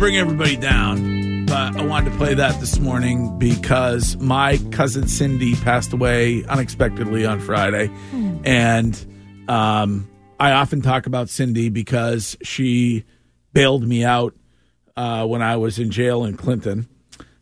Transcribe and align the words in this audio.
Bring 0.00 0.16
everybody 0.16 0.56
down, 0.56 1.44
but 1.44 1.76
I 1.76 1.84
wanted 1.84 2.12
to 2.12 2.16
play 2.16 2.32
that 2.32 2.58
this 2.58 2.78
morning 2.78 3.38
because 3.38 4.16
my 4.16 4.56
cousin 4.72 5.06
Cindy 5.06 5.54
passed 5.56 5.92
away 5.92 6.42
unexpectedly 6.44 7.26
on 7.26 7.38
Friday. 7.38 7.90
And 8.42 9.44
um, 9.46 10.08
I 10.40 10.52
often 10.52 10.80
talk 10.80 11.04
about 11.04 11.28
Cindy 11.28 11.68
because 11.68 12.34
she 12.42 13.04
bailed 13.52 13.86
me 13.86 14.02
out 14.02 14.34
uh, 14.96 15.26
when 15.26 15.42
I 15.42 15.56
was 15.56 15.78
in 15.78 15.90
jail 15.90 16.24
in 16.24 16.38
Clinton, 16.38 16.88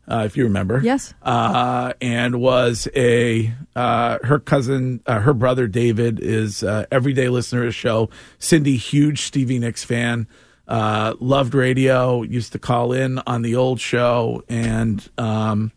uh, 0.09 0.23
if 0.25 0.35
you 0.35 0.43
remember. 0.43 0.81
Yes. 0.83 1.13
Uh, 1.21 1.93
and 2.01 2.41
was 2.41 2.89
a 2.93 3.53
uh, 3.73 4.17
her 4.23 4.37
cousin, 4.37 5.01
uh, 5.05 5.21
her 5.21 5.33
brother 5.33 5.65
David 5.65 6.19
is 6.19 6.61
uh, 6.61 6.87
everyday 6.91 7.29
listener 7.29 7.61
to 7.61 7.67
the 7.67 7.71
show. 7.71 8.09
Cindy, 8.37 8.75
huge 8.75 9.21
Stevie 9.21 9.59
Nicks 9.59 9.85
fan. 9.85 10.27
Uh, 10.69 11.15
loved 11.19 11.55
radio. 11.55 12.21
Used 12.21 12.51
to 12.53 12.59
call 12.59 12.93
in 12.93 13.19
on 13.25 13.41
the 13.41 13.55
old 13.55 13.79
show, 13.81 14.43
and 14.47 15.05
um, 15.17 15.71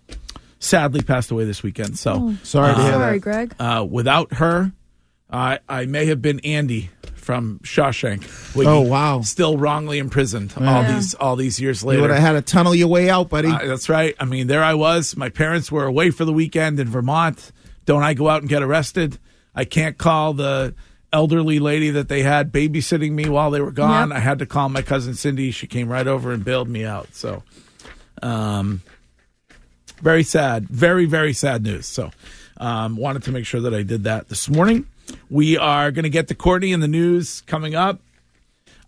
sadly 0.59 1.01
passed 1.03 1.31
away 1.31 1.45
this 1.47 1.63
weekend. 1.63 1.99
So 1.99 2.35
Sorry 2.43 2.75
to 2.75 2.83
hear 2.83 2.93
Sorry, 2.93 3.19
that. 3.19 3.23
Greg. 3.23 3.55
uh, 3.59 3.87
without 3.89 4.35
her, 4.35 4.71
I 5.31 5.61
I 5.69 5.87
may 5.87 6.07
have 6.07 6.21
been 6.21 6.41
Andy 6.41 6.91
from 7.15 7.61
Shawshank. 7.63 8.55
Wiggy, 8.55 8.69
Oh, 8.69 8.81
wow. 8.83 9.21
Still 9.23 9.57
wrongly 9.57 9.99
imprisoned 9.99 10.53
all 10.59 10.83
these 10.85 11.15
all 11.15 11.37
these 11.37 11.59
years 11.61 11.83
You 11.83 11.89
later. 11.89 12.03
would 12.03 12.11
have 12.11 12.21
had 12.21 12.33
to 12.33 12.43
tunnel 12.43 12.75
your 12.75 12.89
way 12.89 13.09
out, 13.09 13.31
buddy. 13.31 13.49
Uh, 13.49 13.65
that's 13.67 13.89
right. 13.89 14.15
I 14.21 14.25
mean, 14.27 14.47
there 14.47 14.63
I 14.63 14.75
was. 14.75 15.17
My 15.17 15.31
parents 15.31 15.73
were 15.73 15.85
away 15.87 16.11
for 16.11 16.25
the 16.27 16.33
weekend 16.35 16.79
in 16.81 16.89
Vermont. 16.89 17.51
Don't 17.87 18.03
I 18.03 18.13
go 18.15 18.29
out 18.29 18.43
and 18.43 18.49
get 18.49 18.63
arrested? 18.63 19.19
I 19.55 19.65
can't 19.65 19.97
call 19.97 20.35
the 20.35 20.75
elderly 21.13 21.59
lady 21.59 21.91
that 21.91 22.09
they 22.09 22.23
had 22.23 22.53
babysitting 22.53 23.13
me 23.13 23.29
while 23.29 23.51
they 23.51 23.61
were 23.61 23.71
gone. 23.71 24.09
Yep. 24.09 24.17
I 24.17 24.21
had 24.21 24.39
to 24.39 24.47
call 24.47 24.69
my 24.69 24.83
cousin 24.83 25.15
Cindy. 25.15 25.51
She 25.51 25.67
came 25.67 25.89
right 25.89 26.07
over 26.07 26.33
and 26.33 26.45
bailed 26.45 26.69
me 26.69 26.85
out. 26.85 27.15
So, 27.15 27.43
um, 28.23 28.83
very 30.01 30.23
sad. 30.23 30.69
Very, 30.69 31.05
very 31.05 31.33
sad 31.33 31.63
news. 31.63 31.87
So, 31.87 32.11
um, 32.57 32.97
wanted 32.97 33.25
to 33.25 33.33
make 33.33 33.47
sure 33.47 33.61
that 33.61 33.75
I 33.75 33.83
did 33.83 34.05
that 34.05 34.29
this 34.29 34.49
morning. 34.49 34.87
We 35.29 35.59
are 35.59 35.91
going 35.91 36.05
to 36.05 36.11
get 36.11 36.29
to 36.29 36.35
Courtney 36.35 36.73
in 36.73 36.81
the 36.81 36.89
news 36.89 37.43
coming 37.43 37.75
up. 37.75 38.01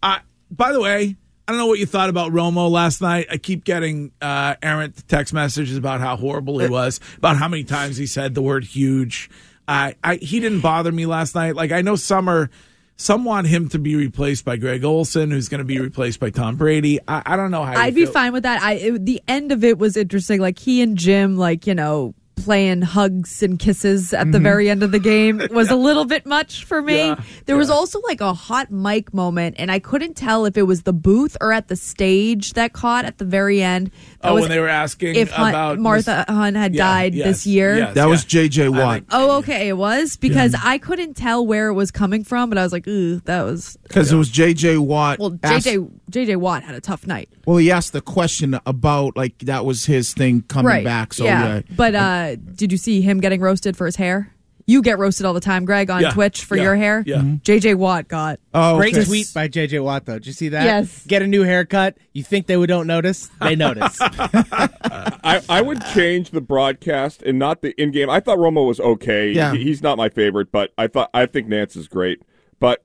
Uh, 0.03 0.19
by 0.51 0.73
the 0.73 0.81
way, 0.81 1.17
I 1.47 1.53
don't 1.53 1.59
know 1.59 1.67
what 1.67 1.79
you 1.79 1.87
thought 1.87 2.09
about 2.09 2.33
Romo 2.33 2.71
last 2.71 3.03
night. 3.03 3.27
I 3.31 3.37
keep 3.37 3.65
getting 3.65 4.13
uh, 4.23 4.55
errant 4.63 5.07
text 5.09 5.35
messages 5.35 5.77
about 5.77 6.01
how 6.01 6.17
horrible 6.17 6.59
he 6.59 6.69
was, 6.69 7.01
about 7.19 7.37
how 7.37 7.49
many 7.49 7.65
times 7.65 7.99
he 7.99 8.07
said 8.07 8.35
the 8.35 8.41
word 8.41 8.65
huge. 8.65 9.29
I, 9.67 9.95
I 10.03 10.17
he 10.17 10.41
didn't 10.41 10.61
bother 10.61 10.93
me 10.93 11.07
last 11.07 11.35
night. 11.35 11.57
Like 11.57 11.73
I 11.73 11.83
know 11.83 11.97
some 11.97 12.29
are, 12.29 12.51
some 12.97 13.25
want 13.25 13.47
him 13.47 13.69
to 13.71 13.79
be 13.79 13.97
replaced 13.97 14.45
by 14.45 14.57
Greg 14.57 14.85
Olsen, 14.85 15.31
who's 15.31 15.49
going 15.49 15.59
to 15.59 15.65
be 15.65 15.81
replaced 15.81 16.21
by 16.21 16.31
Tom 16.31 16.57
Brady. 16.57 17.01
I, 17.09 17.23
I 17.27 17.37
don't 17.37 17.51
know 17.51 17.65
how. 17.65 17.77
I'd 17.77 17.95
be 17.95 18.05
feel. 18.05 18.13
fine 18.13 18.33
with 18.33 18.43
that. 18.45 18.63
I 18.63 18.75
it, 18.75 19.05
the 19.05 19.23
end 19.27 19.53
of 19.53 19.65
it 19.65 19.79
was 19.79 19.97
interesting. 19.97 20.41
Like 20.41 20.59
he 20.59 20.83
and 20.83 20.97
Jim, 20.97 21.37
like 21.37 21.67
you 21.67 21.75
know, 21.75 22.15
playing 22.37 22.83
hugs 22.83 23.43
and 23.43 23.59
kisses 23.59 24.13
at 24.13 24.31
the 24.33 24.39
mm-hmm. 24.39 24.45
very 24.45 24.71
end 24.71 24.83
of 24.83 24.93
the 24.93 24.99
game 24.99 25.41
was 25.51 25.71
a 25.71 25.77
little 25.77 26.05
bit 26.05 26.27
much 26.27 26.65
for 26.65 26.83
me. 26.83 26.97
Yeah, 26.97 27.21
there 27.47 27.57
was 27.57 27.71
also 27.71 28.01
like 28.01 28.21
a 28.21 28.35
hot 28.35 28.71
mic 28.71 29.15
moment, 29.15 29.57
and 29.59 29.71
I 29.71 29.79
couldn't 29.79 30.15
tell 30.15 30.45
if 30.45 30.57
it 30.57 30.63
was 30.63 30.83
the 30.83 30.93
booth 30.93 31.37
or 31.41 31.53
at 31.53 31.69
the 31.69 31.77
stage 31.77 32.55
that 32.55 32.73
caught 32.73 33.05
at 33.05 33.19
the 33.19 33.25
very 33.25 33.63
end. 33.63 33.91
That 34.21 34.31
Oh, 34.31 34.35
was 34.35 34.43
when 34.43 34.51
they 34.51 34.59
were 34.61 34.69
asking 34.69 35.15
if 35.17 35.31
Hunt, 35.31 35.51
about 35.51 35.79
Martha 35.79 36.25
Hunt 36.29 36.57
had 36.57 36.75
Yeah, 36.75 36.85
died 36.85 37.15
yes, 37.15 37.27
this 37.27 37.47
year. 37.47 37.77
yes, 37.77 37.95
that 37.95 38.05
yeah. 38.05 38.07
was 38.07 38.25
J.J. 38.25 38.69
Watt. 38.69 38.95
think- 38.95 39.07
Oh, 39.13 39.39
okay, 39.39 39.69
it 39.69 39.77
was 39.77 40.17
because 40.17 40.55
I 40.63 40.79
couldn't 40.79 41.15
tell 41.15 41.47
where 41.47 41.69
it 41.69 41.75
was 41.75 41.91
coming 41.91 42.25
from, 42.25 42.49
but 42.49 42.59
I 42.59 42.63
was 42.63 42.73
like, 42.73 42.87
"Ooh, 42.89 43.21
that 43.21 43.43
was." 43.43 43.79
Because 43.85 44.13
it 44.13 44.17
was 44.17 44.29
J.J. 44.29 44.79
Watt. 44.79 45.19
Well, 45.19 45.39
asked- 45.43 45.67
JJ 46.15 46.27
JJ 46.29 46.37
Watt 46.37 46.63
had 46.63 46.75
a 46.75 46.81
tough 46.81 47.07
night. 47.07 47.29
well, 47.47 47.57
he 47.59 47.71
asked 47.71 47.93
the 47.93 48.01
question 48.01 48.59
about, 48.67 49.17
like, 49.17 49.39
that 49.41 49.65
was 49.65 49.87
his 49.87 50.15
thing 50.15 50.43
coming 50.43 50.67
right. 50.67 50.85
back. 50.85 51.13
So, 51.13 51.25
yeah. 51.25 51.57
yeah. 51.57 51.63
But 51.77 51.95
uh, 51.95 52.37
did 52.37 52.73
you 52.73 52.79
see 52.79 53.01
him 53.01 53.21
getting 53.21 53.41
roasted 53.41 53.77
for 53.77 53.87
his 53.87 53.97
hair? 53.97 54.31
You 54.67 54.81
get 54.81 54.99
roasted 54.99 55.27
all 55.27 55.35
the 55.35 55.41
time, 55.41 55.67
Greg, 55.67 55.91
on 55.91 56.01
Yeah. 56.01 56.11
Twitch 56.13 56.45
for 56.45 56.57
Yeah. 56.57 56.63
your 56.63 56.77
hair. 56.77 57.05
Yeah. 57.07 57.21
JJ 57.21 57.75
Watt 57.75 58.09
got. 58.09 58.41
Oh, 58.55 58.79
Great 58.79 58.97
okay. 58.97 59.05
tweet 59.05 59.31
by 59.35 59.47
JJ 59.47 59.85
Watt 59.85 60.07
though. 60.07 60.15
Did 60.15 60.27
you 60.27 60.33
see 60.33 60.49
that? 60.51 60.65
Yes. 60.65 61.05
Get 61.07 61.21
a 61.21 61.27
new 61.27 61.43
haircut. 61.43 61.99
You 62.15 62.23
think 62.23 62.47
they 62.47 62.57
would 62.57 62.69
don't 62.69 62.87
notice? 62.87 63.29
They 63.43 63.57
notice. 63.57 63.99
I, 64.01 65.43
I 65.51 65.61
would 65.61 65.85
change 65.93 66.31
the 66.31 66.41
broadcast 66.41 67.23
and 67.23 67.39
not 67.39 67.61
the 67.61 67.79
in 67.81 67.91
game. 67.91 68.09
I 68.09 68.21
thought 68.21 68.39
Romo 68.39 68.67
was 68.67 68.81
okay. 68.81 69.33
Yeah. 69.33 69.53
He- 69.53 69.65
he's 69.65 69.83
not 69.83 69.99
my 69.99 70.09
favorite, 70.09 70.51
but 70.51 70.73
I 70.79 70.87
thought 70.87 71.11
I 71.13 71.27
think 71.27 71.49
Nantz 71.49 71.77
is 71.77 71.87
great. 71.89 72.23
But 72.59 72.85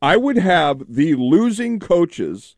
I 0.00 0.16
would 0.16 0.36
have 0.36 0.82
the 0.88 1.14
losing 1.16 1.80
coaches 1.80 2.55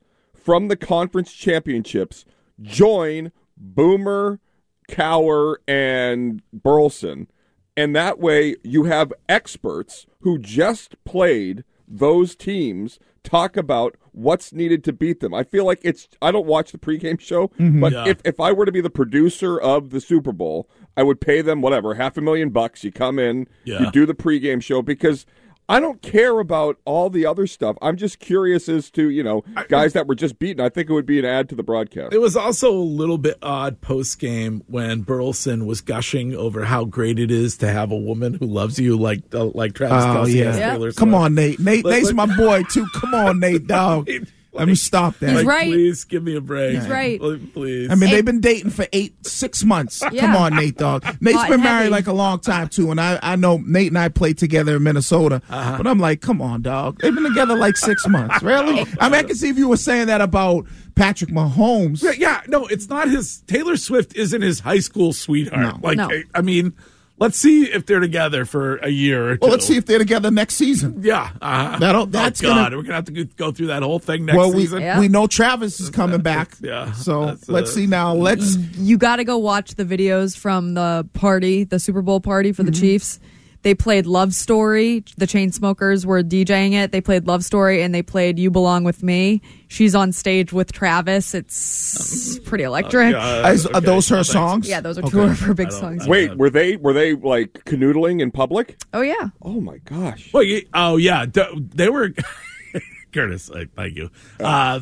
from 0.49 0.69
the 0.69 0.77
conference 0.77 1.31
championships 1.35 2.25
join 2.63 3.31
Boomer, 3.55 4.41
Cowher, 4.89 5.57
and 5.69 6.41
Burleson. 6.55 7.29
And 7.77 7.95
that 7.95 8.19
way 8.19 8.57
you 8.65 8.85
have 8.85 9.13
experts 9.29 10.07
who 10.23 10.39
just 10.39 10.97
played 11.05 11.65
those 11.87 12.35
teams 12.35 12.99
talk 13.23 13.59
about 13.59 13.97
what's 14.13 14.51
needed 14.51 14.85
to 14.85 14.93
beat 14.95 15.21
them. 15.21 15.35
I 15.35 15.45
feel 15.45 15.67
like 15.67 15.81
it's 15.83 16.09
I 16.23 16.31
don't 16.31 16.47
watch 16.47 16.73
the 16.73 16.79
pregame 16.79 17.21
show, 17.21 17.49
mm-hmm. 17.49 17.81
but 17.81 17.93
Yeah. 17.93 18.09
if, 18.09 18.23
if 18.25 18.41
I 18.41 18.51
were 18.53 18.65
to 18.65 18.73
be 18.73 18.81
the 18.81 18.89
producer 18.89 19.61
of 19.61 19.91
the 19.91 20.01
Super 20.01 20.33
Bowl, 20.33 20.67
I 20.97 21.03
would 21.03 21.21
pay 21.21 21.43
them 21.43 21.61
whatever, 21.61 21.93
half 21.97 22.17
a 22.17 22.23
million 22.23 22.49
bucks. 22.49 22.83
You 22.85 22.91
come 22.91 23.19
in, 23.19 23.49
Yeah. 23.67 23.81
you 23.81 23.91
do 23.91 24.07
the 24.07 24.15
pregame 24.15 24.63
show 24.63 24.81
because 24.81 25.27
I 25.71 25.81
don't 25.81 26.01
care 26.01 26.39
about 26.41 26.79
all 26.87 27.11
the 27.11 27.27
other 27.27 27.47
stuff. 27.47 27.77
I'm 27.83 27.97
just 27.99 28.19
curious 28.21 28.69
as 28.71 28.91
to, 28.93 29.11
you 29.11 29.23
know, 29.23 29.45
guys 29.69 29.93
that 29.93 30.07
were 30.07 30.15
just 30.15 30.39
beaten. 30.39 30.65
I 30.65 30.71
think 30.71 30.89
it 30.89 30.93
would 30.95 31.05
be 31.05 31.19
an 31.19 31.27
add 31.27 31.49
to 31.51 31.55
the 31.55 31.63
broadcast. 31.63 32.15
It 32.15 32.21
was 32.23 32.37
also 32.37 32.73
a 32.73 32.79
little 32.79 33.19
bit 33.19 33.37
odd 33.43 33.81
post 33.83 34.19
game 34.19 34.63
when 34.67 35.03
Burleson 35.03 35.67
was 35.67 35.81
gushing 35.83 36.35
over 36.35 36.65
how 36.65 36.85
great 36.87 37.19
it 37.19 37.31
is 37.31 37.59
to 37.59 37.69
have 37.69 37.91
a 37.93 37.97
woman 37.97 38.35
who 38.35 38.47
loves 38.47 38.79
you 38.79 38.97
like 38.97 39.23
uh, 39.35 39.45
like 39.55 39.75
Travis 39.75 40.05
Oh, 40.05 40.07
Kelce 40.25 40.35
yeah. 40.35 40.53
has 40.53 40.59
Yeah. 40.85 40.91
Come 40.97 41.15
on, 41.15 41.35
Nate. 41.35 41.59
Nate, 41.61 41.85
Let- 41.85 41.93
Nate's 41.97 42.13
let- 42.13 42.29
my 42.29 42.37
boy, 42.37 42.63
too. 42.63 42.87
Come 42.95 43.15
on, 43.15 43.39
Nate, 43.41 43.67
dog. 43.67 44.09
Let 44.59 44.69
me 44.69 44.75
stop 44.75 45.19
that. 45.19 45.29
He's 45.31 45.37
Like, 45.39 45.47
right. 45.47 45.67
Please 45.71 46.05
give 46.05 46.23
me 46.23 46.37
a 46.37 46.41
break. 46.41 46.75
He's 46.75 46.89
right. 46.89 47.21
Please. 47.53 47.91
I 47.91 47.95
mean, 47.95 48.11
they've 48.11 48.25
been 48.25 48.41
dating 48.41 48.71
for 48.71 48.87
eight, 48.93 49.27
six 49.27 49.65
months. 49.65 50.03
Yeah. 50.13 50.21
Come 50.23 50.37
on, 50.37 50.55
Nate, 50.57 50.77
dog. 50.77 51.05
Nate's 51.21 51.37
Hot 51.39 51.49
been 51.51 51.61
married 51.61 51.79
heavy. 51.85 51.91
like 51.91 52.07
a 52.07 52.13
long 52.13 52.41
time 52.41 52.69
too, 52.69 52.91
and 52.91 53.01
I, 53.01 53.19
I 53.23 53.37
know 53.37 53.59
Nate 53.59 53.89
and 53.89 53.99
I 53.99 54.09
played 54.09 54.39
together 54.39 54.77
in 54.77 54.83
Minnesota. 54.83 55.41
Uh-huh. 55.49 55.77
But 55.77 55.87
I'm 55.87 55.99
like, 55.99 56.21
come 56.21 56.41
on, 56.43 56.63
dog. 56.63 57.01
They've 57.01 57.15
been 57.15 57.25
together 57.25 57.57
like 57.57 57.77
six 57.77 58.07
months. 58.09 58.43
Really? 58.43 58.81
I 59.01 59.09
mean, 59.09 59.15
I 59.15 59.23
can 59.23 59.37
see 59.37 59.49
if 59.49 59.57
you 59.59 59.69
were 59.69 59.77
saying 59.77 60.09
that 60.09 60.21
about 60.21 60.67
Patrick 60.95 61.31
Mahomes. 61.31 62.03
Yeah, 62.03 62.13
yeah, 62.13 62.41
no, 62.49 62.67
it's 62.67 62.89
not 62.89 63.09
his. 63.09 63.41
Taylor 63.47 63.77
Swift 63.77 64.17
isn't 64.17 64.43
his 64.43 64.61
high 64.61 64.81
school 64.81 65.13
sweetheart. 65.13 65.61
No. 65.63 65.79
Like, 65.83 65.97
No. 65.97 66.11
I, 66.11 66.25
I 66.35 66.41
mean, 66.43 66.75
let's 67.19 67.37
see 67.39 67.65
if 67.65 67.85
they're 67.87 68.01
together 68.01 68.45
for 68.45 68.77
a 68.77 68.89
year 68.89 69.31
or 69.31 69.37
two. 69.37 69.41
Well, 69.43 69.51
let's 69.51 69.67
see 69.67 69.77
if 69.77 69.87
they're 69.87 69.99
together 69.99 70.31
next 70.31 70.55
season. 70.55 71.01
Yeah, 71.03 71.31
uh, 71.43 71.79
That'll- 71.79 72.07
that's 72.07 72.43
oh 72.43 72.49
God, 72.49 72.55
gonna- 72.71 72.77
we're 72.77 72.83
gonna 72.83 72.95
have 72.95 73.05
to 73.07 73.13
go- 73.13 73.31
go 73.37 73.53
through 73.53 73.69
that 73.69 73.83
whole 73.83 73.99
thing 73.99 74.25
next 74.25 74.37
well, 74.37 74.53
we 74.53 74.63
season. 74.63 74.81
Yeah. 74.83 74.99
we 75.01 75.09
know 75.09 75.27
Travis 75.27 75.81
is 75.81 75.91
coming 75.91 76.21
back. 76.21 76.53
Yeah, 76.61 76.93
So 76.93 77.37
let's 77.49 77.71
uh, 77.71 77.75
see 77.75 77.87
now. 77.87 78.15
Let's 78.15 78.57
You 78.57 78.97
got 78.99 79.17
to 79.17 79.25
go 79.25 79.39
watch 79.39 79.75
the 79.75 79.85
videos 79.85 80.37
from 80.37 80.75
the 80.75 81.07
party, 81.15 81.65
the 81.65 81.79
Super 81.79 82.03
Bowl 82.03 82.21
party 82.21 82.53
for 82.53 82.63
the 82.63 82.71
Mm-hmm. 82.71 82.81
Chiefs. 82.81 83.21
They 83.63 83.75
played 83.75 84.07
Love 84.07 84.35
Story. 84.35 85.05
The 85.17 85.27
Chainsmokers 85.27 86.05
were 86.05 86.23
DJing 86.23 86.73
it. 86.73 86.93
They 86.93 87.01
played 87.01 87.27
Love 87.27 87.45
Story 87.45 87.83
and 87.83 87.95
they 87.95 88.03
played 88.03 88.39
You 88.39 88.51
Belong 88.51 88.85
with 88.85 89.03
Me. 89.03 89.43
She's 89.67 89.95
on 89.95 90.13
stage 90.13 90.53
with 90.53 90.73
Travis. 90.73 91.35
It's 91.35 92.39
pretty 92.41 92.65
electric. 92.65 93.15
Uh, 93.15 93.51
is, 93.53 93.67
are 93.67 93.77
okay. 93.77 93.87
those 93.87 94.09
her 94.09 94.17
thanks. 94.17 94.31
songs? 94.31 94.69
Yeah, 94.69 94.81
those 94.81 94.97
are 94.99 95.03
Okay. 95.03 95.11
two 95.11 95.23
of 95.23 95.41
her 95.41 95.55
big 95.55 95.73
songs. 95.73 96.07
Wait, 96.07 96.37
were 96.37 96.51
they 96.51 96.77
were 96.77 96.93
they 96.93 97.15
like 97.15 97.53
canoodling 97.65 98.23
in 98.23 98.31
public? 98.31 98.79
Oh 98.93 99.01
yeah. 99.03 99.29
Oh 99.43 99.61
my 99.61 99.79
gosh! 99.79 100.33
Well, 100.33 100.45
you, 100.45 100.63
oh 100.73 100.97
yeah, 100.97 101.27
they 101.27 101.89
were. 101.89 102.11
Curtis, 103.13 103.51
I, 103.51 103.65
thank 103.75 103.97
you. 103.97 104.11
Uh, 104.39 104.81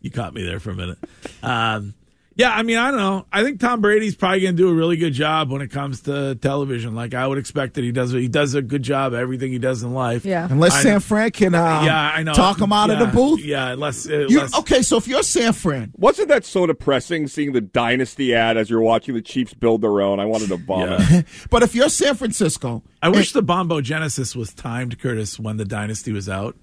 you 0.00 0.10
caught 0.10 0.34
me 0.34 0.42
there 0.42 0.58
for 0.60 0.70
a 0.70 0.74
minute. 0.74 0.98
Um, 1.42 1.94
yeah, 2.36 2.54
I 2.54 2.62
mean, 2.62 2.76
I 2.76 2.90
don't 2.90 3.00
know. 3.00 3.26
I 3.32 3.42
think 3.42 3.60
Tom 3.60 3.80
Brady's 3.80 4.14
probably 4.14 4.40
going 4.40 4.54
to 4.54 4.62
do 4.62 4.68
a 4.68 4.74
really 4.74 4.98
good 4.98 5.14
job 5.14 5.50
when 5.50 5.62
it 5.62 5.68
comes 5.70 6.02
to 6.02 6.34
television. 6.34 6.94
Like 6.94 7.14
I 7.14 7.26
would 7.26 7.38
expect 7.38 7.74
that 7.74 7.84
he 7.84 7.92
does. 7.92 8.12
He 8.12 8.28
does 8.28 8.54
a 8.54 8.60
good 8.60 8.82
job 8.82 9.14
at 9.14 9.20
everything 9.20 9.52
he 9.52 9.58
does 9.58 9.82
in 9.82 9.94
life. 9.94 10.26
Yeah. 10.26 10.46
Unless 10.50 10.74
I 10.74 10.82
San 10.82 10.92
know. 10.94 11.00
Fran 11.00 11.30
can 11.30 11.54
uh, 11.54 11.82
yeah, 11.86 12.10
I 12.14 12.22
know. 12.22 12.34
talk 12.34 12.60
him 12.60 12.74
out 12.74 12.90
of 12.90 12.98
the 12.98 13.06
booth. 13.06 13.42
Yeah, 13.42 13.72
unless, 13.72 14.06
uh, 14.06 14.26
You, 14.28 14.40
unless 14.40 14.58
okay, 14.58 14.82
so 14.82 14.98
if 14.98 15.08
you're 15.08 15.22
San 15.22 15.54
Fran, 15.54 15.92
Wasn't 15.96 16.28
that 16.28 16.44
so 16.44 16.66
depressing 16.66 17.26
seeing 17.26 17.52
the 17.52 17.62
dynasty 17.62 18.34
ad 18.34 18.58
as 18.58 18.68
you're 18.68 18.82
watching 18.82 19.14
the 19.14 19.22
Chiefs 19.22 19.54
build 19.54 19.80
their 19.80 20.02
own? 20.02 20.20
I 20.20 20.26
wanted 20.26 20.50
to 20.50 20.56
vomit. 20.56 21.00
Yeah. 21.10 21.22
but 21.50 21.62
if 21.62 21.74
you're 21.74 21.88
San 21.88 22.16
Francisco, 22.16 22.82
I 23.00 23.08
wish 23.08 23.32
the 23.32 23.42
Bombo 23.42 23.80
Genesis 23.80 24.36
was 24.36 24.52
timed, 24.52 24.98
Curtis, 24.98 25.40
when 25.40 25.56
the 25.56 25.64
Dynasty 25.64 26.12
was 26.12 26.28
out. 26.28 26.54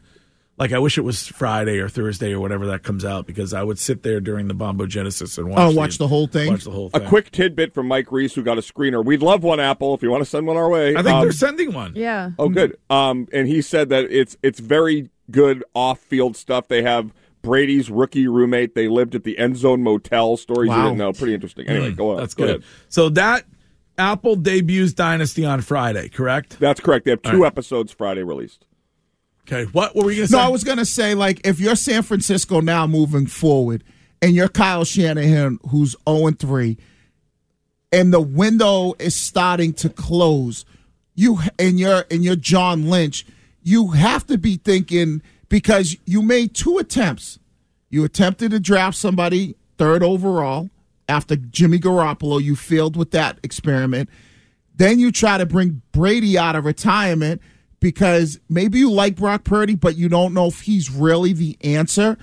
Like 0.58 0.72
I 0.72 0.78
wish 0.78 1.00
it 1.00 1.02
was 1.02 1.28
Friday 1.28 1.80
or 1.80 1.90
Thursday 1.90 2.32
or 2.32 2.40
whatever 2.40 2.68
that 2.68 2.84
comes 2.84 3.04
out 3.04 3.26
because 3.26 3.54
I 3.56 3.64
would 3.64 3.80
sit 3.80 4.04
there 4.04 4.20
during 4.22 4.48
the 4.48 4.54
Bombo 4.54 4.86
Genesis 4.86 5.38
and 5.40 5.50
watch. 5.50 5.60
Oh, 5.60 5.72
watch 5.72 5.98
the 5.98 6.08
whole 6.08 6.28
thing? 6.28 6.52
Watch 6.52 6.64
the 6.66 6.70
whole 6.72 6.92
A 6.94 7.00
quick 7.00 7.32
tidbit 7.32 7.74
from 7.74 7.88
Mike 7.88 8.12
Reiss, 8.12 8.36
who 8.36 8.44
got 8.44 8.60
a 8.60 8.62
screener. 8.62 9.04
We'd 9.04 9.24
love 9.24 9.44
one, 9.44 9.60
Apple, 9.60 9.96
if 9.96 10.04
you 10.04 10.12
want 10.12 10.22
to 10.24 10.30
send 10.30 10.46
one 10.46 10.56
our 10.56 10.70
way. 10.70 10.96
I 10.96 11.02
think 11.02 11.16
Um, 11.16 11.22
they're 11.24 11.32
sending 11.32 11.74
one. 11.74 11.94
Yeah. 11.96 12.32
Oh, 12.38 12.50
good. 12.50 12.78
Um, 12.92 13.28
and 13.34 13.48
he 13.48 13.64
said 13.64 13.90
that 13.90 14.06
it's 14.12 14.38
it's 14.44 14.60
very 14.60 15.10
good 15.32 15.64
off-field 15.74 16.36
stuff. 16.38 16.68
They 16.68 16.84
have 16.84 17.12
Brady's 17.42 17.90
rookie 17.90 18.28
roommate. 18.28 18.76
They 18.76 18.88
lived 18.88 19.16
at 19.16 19.24
the 19.24 19.40
End 19.40 19.58
Zone 19.58 19.82
Motel. 19.82 20.38
Stories 20.38 20.70
you 20.70 20.76
didn't 20.84 20.98
know. 21.00 21.14
Pretty 21.14 21.34
interesting. 21.34 21.68
Anyway, 21.68 21.92
go 21.94 22.12
on. 22.12 22.18
That's 22.18 22.36
Go 22.36 22.46
good. 22.46 22.50
ahead. 22.58 22.64
So 22.90 23.10
that 23.10 23.46
Apple 23.98 24.36
debuts 24.36 24.94
Dynasty 24.94 25.46
on 25.46 25.62
Friday, 25.62 26.10
correct? 26.10 26.60
That's 26.60 26.80
correct. 26.80 27.06
They 27.06 27.12
have 27.12 27.24
two 27.24 27.32
All 27.32 27.38
right. 27.40 27.48
episodes 27.48 27.92
Friday 27.92 28.22
released. 28.24 28.66
Okay. 29.48 29.70
What 29.72 29.96
were 29.96 30.06
we 30.06 30.16
going 30.16 30.28
to 30.28 30.32
say? 30.32 30.38
No, 30.38 30.44
I 30.44 30.48
was 30.50 30.64
gonna 30.64 30.86
say 30.86 31.16
like 31.16 31.46
if 31.46 31.60
you're 31.60 31.76
San 31.76 32.04
Francisco 32.04 32.62
now 32.62 32.88
moving 32.88 33.28
forward, 33.28 33.84
and 34.22 34.36
you're 34.36 34.48
Kyle 34.48 34.86
Shanahan 34.86 35.60
who's 35.70 35.96
zero 36.08 36.28
and 36.28 36.40
three, 36.40 36.78
and 37.92 38.14
the 38.14 38.22
window 38.22 38.94
is 39.00 39.16
starting 39.16 39.74
to 39.74 39.90
close, 39.90 40.66
you 41.14 41.40
and 41.60 41.78
you're 41.78 42.06
and 42.10 42.24
you're 42.24 42.38
John 42.38 42.90
Lynch, 42.90 43.26
you 43.62 43.90
have 43.92 44.26
to 44.28 44.38
be 44.38 44.56
thinking 44.56 45.22
because 45.50 45.98
you 46.06 46.22
made 46.22 46.56
two 46.56 46.78
attempts. 46.78 47.38
You 47.90 48.04
attempted 48.06 48.52
to 48.52 48.60
draft 48.60 48.98
somebody 48.98 49.56
third 49.78 50.04
overall 50.04 50.70
after 51.10 51.36
Jimmy 51.36 51.80
Garoppolo. 51.80 52.42
You 52.42 52.56
failed 52.56 52.96
with 52.96 53.12
that 53.12 53.40
experiment. 53.44 54.10
Then 54.76 55.00
you 55.00 55.12
try 55.12 55.38
to 55.38 55.46
bring 55.46 55.82
Brady 55.92 56.38
out 56.38 56.56
of 56.56 56.66
retirement 56.66 57.42
because 57.84 58.40
maybe 58.48 58.80
you 58.80 58.90
like 58.90 59.18
Brock 59.18 59.44
Purdy, 59.44 59.76
but 59.76 59.98
you 59.98 60.08
don't 60.08 60.34
know 60.34 60.48
if 60.48 60.62
he's 60.62 60.90
really 60.90 61.34
the 61.34 61.58
answer. 61.60 62.18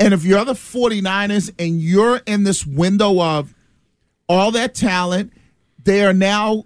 And 0.00 0.12
if 0.12 0.24
you're 0.24 0.44
the 0.44 0.54
49ers 0.54 1.54
and 1.60 1.80
you're 1.80 2.20
in 2.26 2.42
this 2.42 2.66
window 2.66 3.22
of 3.22 3.54
all 4.28 4.50
that 4.50 4.74
talent, 4.74 5.32
they 5.84 6.04
are 6.04 6.12
now 6.12 6.64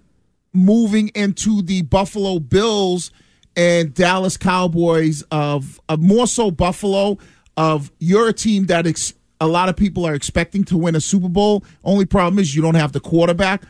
moving 0.55 1.09
into 1.09 1.61
the 1.61 1.82
Buffalo 1.82 2.38
Bills 2.38 3.11
and 3.56 3.93
Dallas 3.93 4.38
Cowboys 4.38 5.23
of, 5.31 5.79
of 5.91 6.00
more 6.00 6.27
so 6.27 6.50
Buffalo 6.50 7.19
of 7.59 7.93
you're 7.99 8.31
a 8.31 8.32
team 8.32 8.67
that 8.67 8.87
ex, 8.87 9.12
a 9.38 9.47
lot 9.47 9.69
of 9.69 9.77
people 9.77 10.06
are 10.06 10.15
expecting 10.15 10.65
to 10.65 10.79
win 10.79 10.97
a 10.97 11.00
Super 11.03 11.29
Bowl. 11.29 11.62
Only 11.85 12.06
problem 12.06 12.38
is 12.38 12.56
you 12.56 12.62
don't 12.62 12.75
have 12.75 12.93
the 12.93 13.00
quarterback. 13.00 13.65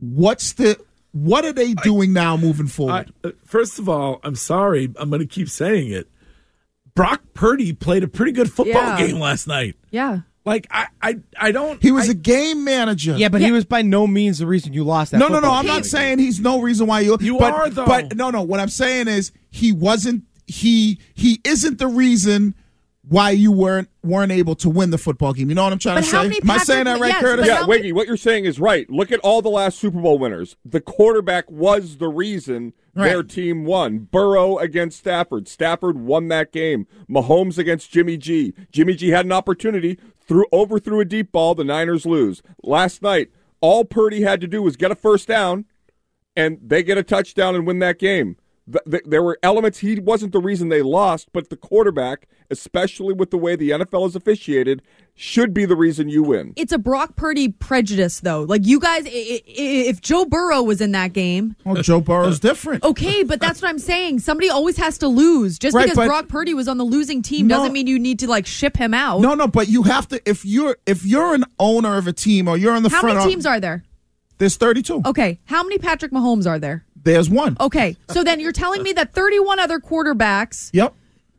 What's 0.00 0.54
the 0.54 0.80
what 1.12 1.44
are 1.44 1.52
they 1.52 1.74
doing 1.74 2.12
now 2.12 2.36
moving 2.36 2.66
forward? 2.66 3.12
uh, 3.24 3.30
first 3.44 3.78
of 3.78 3.88
all, 3.88 4.20
I'm 4.22 4.36
sorry. 4.36 4.92
I'm 4.96 5.08
going 5.10 5.20
to 5.20 5.26
keep 5.26 5.48
saying 5.48 5.90
it. 5.90 6.08
Brock 6.94 7.22
Purdy 7.34 7.72
played 7.72 8.02
a 8.02 8.08
pretty 8.08 8.32
good 8.32 8.50
football 8.52 8.82
Yeah. 8.82 8.98
game 9.06 9.18
last 9.20 9.46
night. 9.46 9.76
Yeah. 9.90 10.20
Like 10.44 10.66
I, 10.70 10.86
I, 11.02 11.16
I 11.38 11.52
don't. 11.52 11.80
he 11.82 11.92
was 11.92 12.08
I- 12.08 12.12
a 12.12 12.14
game 12.14 12.64
manager. 12.64 13.16
Yeah, 13.16 13.28
but 13.28 13.40
he 13.42 13.52
was 13.52 13.64
by 13.66 13.82
no 13.82 14.06
means 14.06 14.38
the 14.38 14.46
reason 14.46 14.72
you 14.72 14.82
lost 14.82 15.12
that. 15.12 15.18
no, 15.18 15.28
no, 15.28 15.34
no. 15.34 15.40
football 15.40 15.54
I'm 15.56 15.64
game. 15.66 15.74
not 15.74 15.84
saying 15.86 16.18
he's 16.20 16.40
no 16.40 16.60
reason 16.60 16.86
why 16.86 17.00
you. 17.00 17.16
You 17.20 17.38
but, 17.38 17.52
are, 17.52 17.68
though. 17.70 17.84
But 17.86 18.16
no, 18.16 18.30
no. 18.30 18.42
What 18.42 18.58
I'm 18.58 18.68
saying 18.70 19.08
is 19.08 19.30
he 19.50 19.72
wasn't. 19.72 20.24
He 20.46 20.98
he 21.14 21.40
isn't 21.44 21.78
the 21.78 21.86
reason 21.88 22.54
why 23.08 23.30
you 23.30 23.50
weren't 23.52 23.88
weren't 24.02 24.32
able 24.32 24.54
to 24.56 24.68
win 24.68 24.90
the 24.90 24.98
football 24.98 25.32
game. 25.32 25.48
You 25.48 25.54
know 25.54 25.64
what 25.64 25.72
I'm 25.72 25.78
trying 25.78 25.96
But 25.96 26.04
to 26.04 26.06
say? 26.10 26.22
many 26.22 26.40
Am 26.42 26.50
I 26.50 26.58
saying 26.58 26.84
that 26.84 27.00
right, 27.00 27.08
yes, 27.08 27.22
Curtis? 27.22 27.46
Yeah, 27.46 27.66
Wiggy, 27.66 27.92
what 27.92 28.06
you're 28.06 28.16
saying 28.16 28.44
is 28.44 28.60
right. 28.60 28.88
Look 28.90 29.10
at 29.12 29.20
all 29.20 29.42
the 29.42 29.48
last 29.48 29.78
Super 29.78 30.00
Bowl 30.00 30.18
winners. 30.18 30.56
The 30.64 30.80
quarterback 30.80 31.50
was 31.50 31.96
the 31.96 32.08
reason 32.08 32.74
their 32.94 33.22
team 33.22 33.64
won. 33.64 34.00
Burrow 34.10 34.58
against 34.58 34.98
Stafford. 34.98 35.46
Stafford 35.46 35.98
won 35.98 36.28
that 36.28 36.52
game. 36.52 36.86
Mahomes 37.08 37.56
against 37.56 37.90
Jimmy 37.92 38.16
G. 38.16 38.54
Jimmy 38.72 38.94
G 38.94 39.10
had 39.10 39.24
an 39.24 39.32
opportunity, 39.32 39.98
threw 40.20 40.46
overthrew 40.52 41.00
a 41.00 41.04
deep 41.04 41.30
ball. 41.30 41.54
The 41.54 41.64
Niners 41.64 42.04
lose. 42.04 42.42
Last 42.62 43.00
night, 43.02 43.30
all 43.60 43.84
Purdy 43.84 44.22
had 44.22 44.40
to 44.40 44.46
do 44.46 44.62
was 44.62 44.76
get 44.76 44.90
a 44.90 44.96
first 44.96 45.28
down, 45.28 45.64
and 46.36 46.58
they 46.60 46.82
get 46.82 46.98
a 46.98 47.02
touchdown 47.02 47.54
and 47.54 47.66
win 47.66 47.78
that 47.78 47.98
game. 47.98 48.36
Th- 48.70 48.84
th- 48.90 49.02
there 49.06 49.22
were 49.22 49.38
elements 49.42 49.78
he 49.78 49.98
wasn't 49.98 50.32
the 50.32 50.40
reason 50.40 50.68
they 50.68 50.82
lost, 50.82 51.28
but 51.32 51.48
the 51.48 51.56
quarterback, 51.56 52.28
especially 52.50 53.14
with 53.14 53.30
the 53.30 53.38
way 53.38 53.56
the 53.56 53.70
NFL 53.70 54.06
is 54.08 54.14
officiated, 54.14 54.82
should 55.14 55.54
be 55.54 55.64
the 55.64 55.74
reason 55.74 56.08
you 56.08 56.22
win. 56.22 56.52
It's 56.56 56.72
a 56.72 56.78
Brock 56.78 57.16
Purdy 57.16 57.48
prejudice, 57.48 58.20
though. 58.20 58.42
Like 58.42 58.66
you 58.66 58.78
guys, 58.78 59.06
i- 59.06 59.08
i- 59.08 59.42
if 59.46 60.00
Joe 60.02 60.24
Burrow 60.26 60.62
was 60.62 60.80
in 60.80 60.92
that 60.92 61.12
game, 61.14 61.56
Well, 61.64 61.82
Joe 61.82 62.00
Burrow's 62.00 62.40
different. 62.50 62.84
okay, 62.84 63.22
but 63.22 63.40
that's 63.40 63.62
what 63.62 63.68
I'm 63.68 63.78
saying. 63.78 64.18
Somebody 64.20 64.50
always 64.50 64.76
has 64.76 64.98
to 64.98 65.08
lose. 65.08 65.58
Just 65.58 65.74
Right, 65.74 65.88
because 65.90 66.06
Brock 66.06 66.28
Purdy 66.28 66.52
was 66.54 66.68
on 66.68 66.76
the 66.78 66.84
losing 66.84 67.22
team 67.22 67.46
No. 67.46 67.56
doesn't 67.56 67.72
mean 67.72 67.86
you 67.86 67.98
need 67.98 68.18
to 68.20 68.28
like 68.28 68.46
ship 68.46 68.76
him 68.76 68.92
out. 68.92 69.20
No, 69.22 69.34
no, 69.34 69.48
but 69.48 69.68
you 69.68 69.82
have 69.84 70.06
to 70.08 70.20
if 70.28 70.44
you're 70.44 70.76
if 70.86 71.06
you're 71.06 71.34
an 71.34 71.44
owner 71.58 71.96
of 71.96 72.06
a 72.06 72.12
team 72.12 72.46
or 72.48 72.56
you're 72.58 72.76
in 72.76 72.82
the 72.82 72.90
How 72.90 73.00
front. 73.00 73.18
many 73.18 73.30
teams 73.30 73.46
are 73.46 73.60
there? 73.60 73.84
There's 74.38 74.56
32. 74.56 75.02
Okay, 75.04 75.40
how 75.46 75.64
many 75.64 75.78
Patrick 75.78 76.12
Mahomes 76.12 76.46
are 76.46 76.60
there? 76.60 76.84
There's 77.04 77.30
one. 77.30 77.56
Okay, 77.60 77.96
so 78.10 78.22
then 78.24 78.40
you're 78.40 78.52
telling 78.52 78.82
me 78.82 78.92
that 78.94 79.12
31 79.14 79.58
other 79.58 79.78
quarterbacks 79.80 80.70
Yep. 80.72 80.94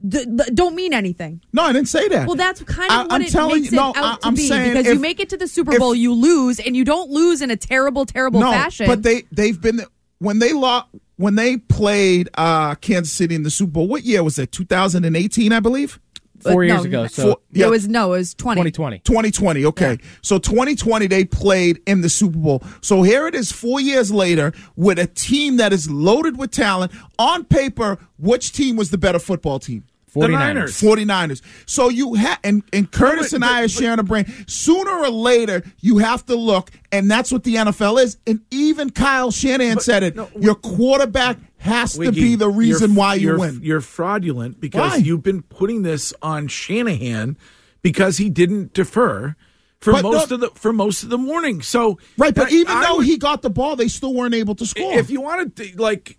d- 0.08 0.26
d- 0.26 0.44
don't 0.54 0.76
mean 0.76 0.94
anything. 0.94 1.42
No, 1.54 1.64
I 1.64 1.74
didn't 1.74 1.90
say 1.90 2.08
that. 2.10 2.28
Well, 2.28 2.36
that's 2.36 2.62
kind 2.64 2.92
I- 2.92 3.02
of 3.02 3.08
what 3.08 3.14
I'm 3.16 3.22
it 3.24 3.30
telling 3.32 3.62
makes 3.62 3.72
you- 3.72 3.78
it 3.78 3.82
no, 3.82 3.88
out 3.90 3.98
I- 3.98 4.16
to 4.16 4.28
I'm 4.28 4.36
be. 4.36 4.48
saying 4.48 4.72
because 4.74 4.88
if- 4.88 4.94
you 4.94 5.00
make 5.00 5.20
it 5.20 5.30
to 5.30 5.38
the 5.38 5.48
Super 5.48 5.74
if- 5.74 5.80
Bowl, 5.80 5.94
you 5.96 6.14
lose, 6.14 6.60
and 6.60 6.76
you 6.76 6.84
don't 6.86 7.10
lose 7.12 7.42
in 7.42 7.52
a 7.52 7.58
terrible, 7.58 8.06
terrible 8.06 8.40
no, 8.40 8.52
fashion. 8.52 8.88
but 8.88 9.04
they 9.04 9.24
they've 9.32 9.60
been 9.60 9.82
when 10.20 10.40
they 10.40 10.54
lost 10.54 10.88
when 11.18 11.36
they 11.36 11.58
played 11.58 12.30
uh, 12.36 12.76
Kansas 12.76 13.12
City 13.14 13.36
in 13.36 13.44
the 13.44 13.52
Super 13.52 13.72
Bowl. 13.74 13.88
What 13.88 14.04
year 14.06 14.24
was 14.24 14.36
that? 14.38 14.52
2018, 14.54 15.52
I 15.52 15.60
believe. 15.60 16.00
Four 16.42 16.64
years 16.64 16.84
no, 16.84 16.88
ago, 16.90 17.08
so 17.08 17.24
Four- 17.24 17.38
yeah. 17.52 17.66
It 17.66 17.70
was 17.70 17.88
no, 17.88 18.14
it 18.14 18.18
was 18.18 18.34
20. 18.34 18.62
2020. 18.72 19.00
2020. 19.00 19.66
Okay. 19.66 19.98
So 20.22 20.38
2020, 20.40 21.08
they 21.08 21.26
played 21.26 21.82
in 21.86 22.02
the 22.02 22.10
Super 22.10 22.38
Bowl. 22.38 22.64
So 22.82 23.04
here 23.04 23.28
it 23.28 23.36
is 23.36 23.52
four 23.52 23.80
years 23.82 24.12
later 24.12 24.54
with 24.76 25.00
a 25.00 25.08
team 25.08 25.58
that 25.58 25.74
is 25.74 25.90
loaded 25.90 26.38
with 26.38 26.52
talent. 26.52 26.92
On 27.18 27.44
paper, 27.44 27.98
which 28.18 28.52
team 28.54 28.76
was 28.76 28.92
the 28.92 28.98
better 28.98 29.20
football 29.20 29.60
team? 29.60 29.84
49ers. 30.16 30.32
Niners. 30.32 30.82
49ers. 30.82 31.42
So 31.68 31.90
you 31.90 32.16
have, 32.16 32.40
and, 32.44 32.64
and 32.74 32.92
Curtis 32.92 33.30
but- 33.30 33.36
and 33.36 33.46
I 33.46 33.62
but- 33.62 33.66
are 33.66 33.68
sharing 33.68 34.00
a 34.00 34.04
brain. 34.04 34.26
Sooner 34.48 34.90
or 34.92 35.10
later, 35.10 35.64
you 35.82 36.00
have 36.00 36.26
to 36.26 36.36
look, 36.36 36.72
and 36.92 37.12
that's 37.12 37.32
what 37.32 37.44
the 37.44 37.56
NFL 37.56 38.02
is. 38.02 38.18
And 38.26 38.42
even 38.50 38.90
Kyle 38.90 39.30
Shanahan 39.30 39.80
said 39.80 40.02
it. 40.04 40.16
no, 40.16 40.28
your 40.40 40.56
quarterback 40.56 41.38
has 41.60 41.94
to 41.98 42.12
be 42.12 42.36
the 42.36 42.50
reason 42.50 42.96
why 42.96 43.16
you 43.16 43.28
you're- 43.30 43.40
win. 43.40 43.60
You're 43.64 43.82
fraudulent 43.82 44.60
because 44.60 44.92
Why? 44.92 44.98
you've 44.98 45.24
been 45.24 45.42
putting 45.44 45.84
this 45.84 46.14
on 46.22 46.48
Shanahan 46.48 47.38
because 47.82 48.18
he 48.18 48.30
didn't 48.30 48.74
defer 48.74 49.36
for 49.80 49.94
But 49.94 50.04
most 50.04 50.30
no- 50.30 50.36
of 50.36 50.40
the 50.42 50.50
for 50.56 50.74
most 50.74 51.04
of 51.04 51.10
the 51.10 51.18
morning. 51.18 51.62
So 51.62 51.98
right, 52.18 52.34
but 52.36 52.48
I- 52.52 52.56
even 52.56 52.76
I 52.76 52.84
though 52.84 52.98
would- 52.98 53.06
he 53.06 53.18
got 53.18 53.42
the 53.42 53.50
ball, 53.50 53.76
they 53.76 53.88
still 53.88 54.14
weren't 54.14 54.34
able 54.36 54.56
to 54.56 54.66
score. 54.66 54.98
if 54.98 55.10
you 55.10 55.22
wanted 55.22 55.56
to 55.58 55.72
like 55.82 56.18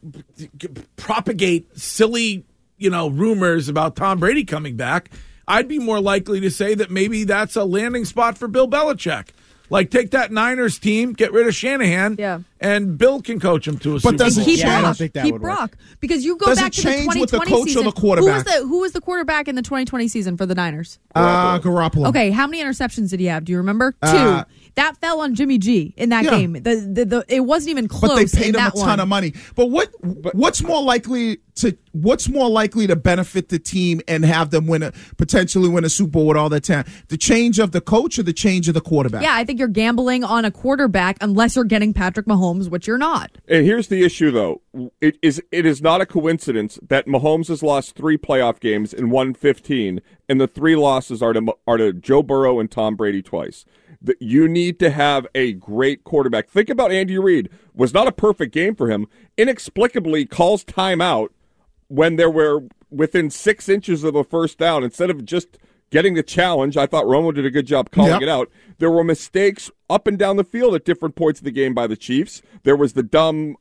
propagate 0.96 1.78
silly, 1.78 2.44
you 2.78 2.90
know, 2.90 3.08
rumors 3.08 3.68
about 3.68 3.96
Tom 3.96 4.18
Brady 4.18 4.44
coming 4.44 4.76
back, 4.76 5.10
I'd 5.48 5.68
be 5.68 5.78
more 5.78 6.00
likely 6.00 6.40
to 6.40 6.50
say 6.50 6.74
that 6.74 6.90
maybe 6.90 7.24
that's 7.24 7.56
a 7.56 7.64
landing 7.64 8.04
spot 8.04 8.38
for 8.38 8.48
Bill 8.48 8.68
Belichick. 8.68 9.28
Like 9.70 9.90
take 9.90 10.10
that 10.10 10.32
Niners 10.32 10.78
team, 10.78 11.12
get 11.12 11.32
rid 11.32 11.46
of 11.46 11.54
Shanahan, 11.54 12.16
Yeah. 12.18 12.40
and 12.60 12.98
Bill 12.98 13.22
can 13.22 13.38
coach 13.38 13.66
them 13.66 13.78
to 13.78 13.90
a 13.90 13.94
But 13.94 14.02
Super 14.02 14.16
does 14.16 14.34
Bowl. 14.34 14.42
it 14.42 14.46
keep 14.46 14.58
Yeah, 14.58 14.68
I 14.68 14.72
don't 14.72 14.82
Brock. 14.82 14.96
think 14.96 15.12
that 15.12 15.24
keep 15.24 15.32
would 15.34 15.42
work. 15.42 15.76
Because 16.00 16.24
you 16.24 16.36
go 16.36 16.46
Does 16.46 16.58
it 16.58 16.62
back 16.62 16.72
to 16.72 16.82
the 16.82 16.88
change 16.90 17.06
with 17.14 17.30
the 17.30 17.38
2020 17.38 17.50
coach 17.50 17.60
or 17.62 17.66
season. 17.68 17.84
the 17.84 17.90
Who 17.90 18.06
was 18.08 18.18
quarterback? 18.20 18.44
the 18.44 18.66
who 18.66 18.80
was 18.80 18.92
the 18.92 19.00
quarterback 19.00 19.48
in 19.48 19.54
the 19.54 19.62
2020 19.62 20.08
season 20.08 20.36
for 20.36 20.44
the 20.44 20.54
Niners? 20.56 20.98
Uh, 21.14 21.58
Garoppolo. 21.60 22.08
Okay, 22.08 22.30
how 22.30 22.46
many 22.48 22.62
interceptions 22.62 23.10
did 23.10 23.20
he 23.20 23.26
have? 23.26 23.44
Do 23.44 23.52
you 23.52 23.58
remember? 23.58 23.92
Two. 24.04 24.08
Uh, 24.08 24.44
that 24.76 24.96
fell 25.00 25.20
on 25.20 25.34
Jimmy 25.34 25.58
G 25.58 25.94
in 25.96 26.08
that 26.10 26.24
Yeah. 26.24 26.30
game. 26.30 26.52
The, 26.54 26.60
the, 26.92 27.04
the 27.04 27.24
it 27.28 27.40
wasn't 27.40 27.70
even 27.70 27.86
close. 27.88 28.10
but 28.10 28.16
they 28.16 28.38
paid 28.38 28.54
in 28.54 28.60
him 28.60 28.66
a 28.66 28.70
ton 28.70 28.80
one. 28.88 29.00
of 29.00 29.08
money. 29.08 29.34
But 29.54 29.66
what 29.70 29.88
what's 30.34 30.62
more 30.62 30.82
likely 30.82 31.38
to 31.56 31.76
what's 31.92 32.28
more 32.28 32.48
likely 32.48 32.86
to 32.86 32.96
benefit 32.96 33.48
the 33.48 33.58
team 33.58 34.00
and 34.06 34.24
have 34.24 34.50
them 34.50 34.66
win 34.66 34.82
a 34.82 34.92
potentially 35.16 35.68
win 35.68 35.84
a 35.84 35.88
Super 35.90 36.10
Bowl 36.10 36.26
with 36.26 36.36
all 36.36 36.48
that 36.48 36.64
talent? 36.64 36.88
The 37.08 37.16
change 37.16 37.58
of 37.58 37.72
the 37.72 37.80
coach 37.80 38.18
or 38.18 38.22
the 38.22 38.32
change 38.32 38.68
of 38.68 38.74
the 38.74 38.80
quarterback? 38.80 39.22
Yeah, 39.22 39.34
I 39.34 39.44
think 39.44 39.58
you're 39.58 39.68
gambling 39.68 40.24
on 40.24 40.44
a 40.44 40.50
quarterback 40.50 41.16
unless 41.20 41.56
you're 41.56 41.64
getting 41.64 41.92
Patrick 41.92 42.26
Mahomes, 42.26 42.68
which 42.68 42.86
you're 42.86 42.98
not. 42.98 43.32
And 43.48 43.64
here's 43.64 43.88
the 43.88 44.04
issue, 44.04 44.30
though. 44.30 44.62
It 45.00 45.18
is 45.22 45.42
it 45.50 45.66
is 45.66 45.82
not 45.82 46.00
a 46.00 46.06
coincidence 46.06 46.78
that 46.88 47.06
Mahomes 47.06 47.48
has 47.48 47.62
lost 47.62 47.96
three 47.96 48.16
playoff 48.16 48.60
games 48.60 48.94
and 48.94 49.10
won 49.10 49.34
15, 49.34 50.00
and 50.28 50.40
the 50.40 50.46
three 50.46 50.76
losses 50.76 51.22
are 51.22 51.32
to 51.32 51.54
are 51.66 51.76
to 51.76 51.92
Joe 51.92 52.22
Burrow 52.22 52.60
and 52.60 52.70
Tom 52.70 52.96
Brady 52.96 53.22
twice. 53.22 53.64
That 54.02 54.16
you 54.22 54.48
need 54.48 54.78
to 54.78 54.90
have 54.90 55.26
a 55.34 55.52
great 55.52 56.04
quarterback. 56.04 56.48
Think 56.48 56.70
about 56.70 56.90
Andy 56.90 57.18
Reid. 57.18 57.50
Was 57.74 57.92
not 57.92 58.06
a 58.06 58.12
perfect 58.12 58.54
game 58.54 58.74
for 58.74 58.90
him. 58.90 59.06
Inexplicably 59.36 60.24
calls 60.24 60.64
timeout 60.64 61.28
when 61.90 62.16
there 62.16 62.30
were 62.30 62.62
within 62.90 63.30
six 63.30 63.68
inches 63.68 64.02
of 64.04 64.14
a 64.14 64.24
first 64.24 64.58
down 64.58 64.82
instead 64.84 65.10
of 65.10 65.24
just 65.24 65.58
getting 65.90 66.14
the 66.14 66.22
challenge. 66.22 66.76
I 66.76 66.86
thought 66.86 67.04
Romo 67.04 67.34
did 67.34 67.44
a 67.44 67.50
good 67.50 67.66
job 67.66 67.90
calling 67.90 68.12
Yep. 68.12 68.22
it 68.22 68.28
out. 68.28 68.48
There 68.78 68.92
were 68.92 69.02
mistakes 69.02 69.72
up 69.90 70.06
and 70.06 70.16
down 70.16 70.36
the 70.36 70.44
field 70.44 70.76
at 70.76 70.84
different 70.84 71.16
points 71.16 71.40
of 71.40 71.44
the 71.44 71.50
game 71.50 71.74
by 71.74 71.88
the 71.88 71.96
Chiefs. 71.96 72.42
There 72.62 72.76
was 72.76 72.92
the 72.92 73.02
dumb 73.02 73.56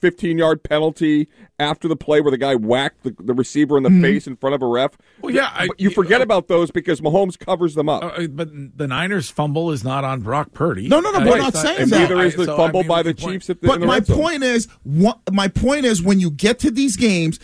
15 0.00 0.38
yard 0.38 0.62
penalty 0.62 1.28
after 1.58 1.88
the 1.88 1.96
play 1.96 2.20
where 2.20 2.30
the 2.30 2.38
guy 2.38 2.54
whacked 2.54 3.02
the, 3.02 3.14
the 3.18 3.34
receiver 3.34 3.76
in 3.76 3.82
the 3.82 3.90
face 4.00 4.28
in 4.28 4.36
front 4.36 4.54
of 4.54 4.62
a 4.62 4.66
ref. 4.66 4.92
Well, 5.20 5.34
yeah, 5.34 5.50
I- 5.52 5.68
you 5.76 5.90
forget 5.90 6.20
about 6.22 6.46
those 6.46 6.70
because 6.70 7.00
Mahomes 7.00 7.36
covers 7.36 7.74
them 7.74 7.88
up. 7.88 8.04
Uh, 8.16 8.28
but 8.28 8.48
the 8.78 8.86
Niners 8.86 9.28
fumble 9.28 9.72
is 9.72 9.82
not 9.82 10.04
on 10.04 10.20
Brock 10.20 10.52
Purdy. 10.52 10.86
No, 10.86 11.00
no, 11.00 11.10
no, 11.10 11.18
Uh, 11.18 11.24
we're 11.24 11.36
it's 11.36 11.38
not 11.38 11.54
saying 11.56 11.80
and 11.82 11.90
that. 11.90 11.98
neither 12.10 12.22
is 12.22 12.36
the 12.36 12.44
So, 12.44 12.54
I 12.54 12.56
fumble 12.58 12.80
mean, 12.82 12.88
by 12.88 13.02
the 13.02 13.12
the 13.12 13.20
point- 13.20 13.34
Chiefs 13.34 13.50
at 13.50 13.60
the, 13.60 13.66
But 13.66 13.74
in 13.74 13.80
the 13.80 13.86
my 13.88 13.94
red 13.94 14.06
zone. 14.06 14.16
point 14.20 14.42
is, 14.44 14.68
what, 14.84 15.18
my 15.32 15.48
point 15.48 15.84
is, 15.84 16.00
when 16.00 16.20
you 16.20 16.30
get 16.30 16.60
to 16.60 16.70
these 16.70 16.96
games, 16.96 17.40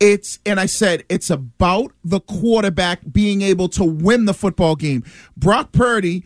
it's 0.00 0.38
and 0.46 0.60
I 0.60 0.66
said 0.66 1.04
it's 1.08 1.30
about 1.30 1.92
the 2.04 2.20
quarterback 2.20 3.00
being 3.10 3.42
able 3.42 3.68
to 3.70 3.84
win 3.84 4.24
the 4.26 4.34
football 4.34 4.76
game. 4.76 5.04
Brock 5.36 5.72
Purdy, 5.72 6.24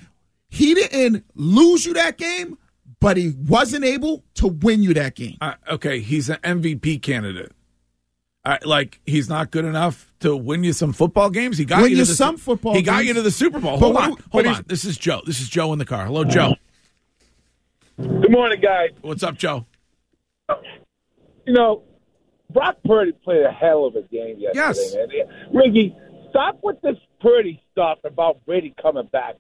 he 0.49 0.75
didn't 0.75 1.25
lose 1.35 1.87
you 1.87 1.95
that 1.95 2.19
game, 2.19 2.59
but 3.01 3.17
he 3.17 3.31
wasn't 3.49 3.85
able 3.85 4.25
to 4.35 4.49
win 4.49 4.83
you 4.83 4.93
that 4.95 5.15
game. 5.15 5.37
Uh, 5.41 5.55
okay, 5.71 6.01
he's 6.01 6.29
an 6.29 6.37
MVP 6.43 7.01
candidate. 7.03 7.53
I, 8.45 8.59
like 8.65 9.01
he's 9.07 9.29
not 9.29 9.51
good 9.53 9.65
enough 9.65 10.13
to 10.21 10.37
win 10.37 10.65
you 10.65 10.73
some 10.73 10.93
football 10.93 11.31
games. 11.31 11.57
He 11.59 11.65
got 11.65 11.83
Win 11.83 11.93
you, 11.93 11.99
you 11.99 12.05
to 12.05 12.11
the, 12.11 12.15
some 12.17 12.37
football 12.37 12.75
He 12.75 12.83
got 12.83 12.97
games. 12.99 13.09
you 13.09 13.15
to 13.15 13.23
the 13.23 13.31
Super 13.31 13.61
Bowl. 13.61 13.79
Hold 13.79 13.95
what- 13.95 14.11
on, 14.11 14.17
hold 14.33 14.47
on. 14.47 14.65
This 14.67 14.85
is 14.85 14.99
Joe. 14.99 15.21
This 15.25 15.41
is 15.41 15.49
Joe 15.49 15.73
in 15.73 15.79
the 15.79 15.85
car. 15.85 16.07
Hello, 16.07 16.25
Joe. 16.25 16.57
Good 17.99 18.31
morning, 18.33 18.61
guys. 18.61 18.91
What's 19.01 19.23
up, 19.23 19.37
Joe? 19.39 19.65
You 21.47 21.53
know, 21.53 21.83
Brock 22.53 22.77
Purdy 22.85 23.13
played 23.13 23.45
a 23.45 23.51
hell 23.53 23.85
of 23.87 23.97
a 23.97 24.03
game 24.03 24.39
yesterday, 24.39 24.55
Yes. 24.55 24.95
man. 25.29 25.49
Wiggy, 25.53 25.97
stop 26.31 26.59
with 26.63 26.81
this 26.83 26.97
Purdy 27.21 27.63
stuff 27.73 27.99
about 28.05 28.45
Brady 28.47 28.75
coming 28.81 29.07
back. 29.13 29.37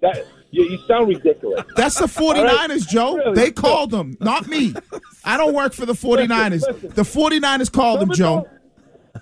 That 0.00 0.24
you, 0.50 0.64
you 0.64 0.78
sound 0.86 1.08
ridiculous. 1.08 1.64
That's 1.76 1.98
the 1.98 2.06
49ers, 2.06 2.86
Joe. 2.88 3.16
Really? 3.16 3.34
They 3.34 3.50
called 3.52 3.92
him, 3.92 4.16
not 4.20 4.46
me. 4.48 4.74
I 5.24 5.36
don't 5.36 5.54
work 5.54 5.72
for 5.72 5.86
the 5.86 5.94
49ers. 5.94 6.50
Listen, 6.50 6.74
listen. 6.74 6.90
The 6.90 7.02
49ers 7.02 7.72
called 7.72 8.00
Some 8.00 8.10
of 8.10 8.16
Joe. 8.16 8.48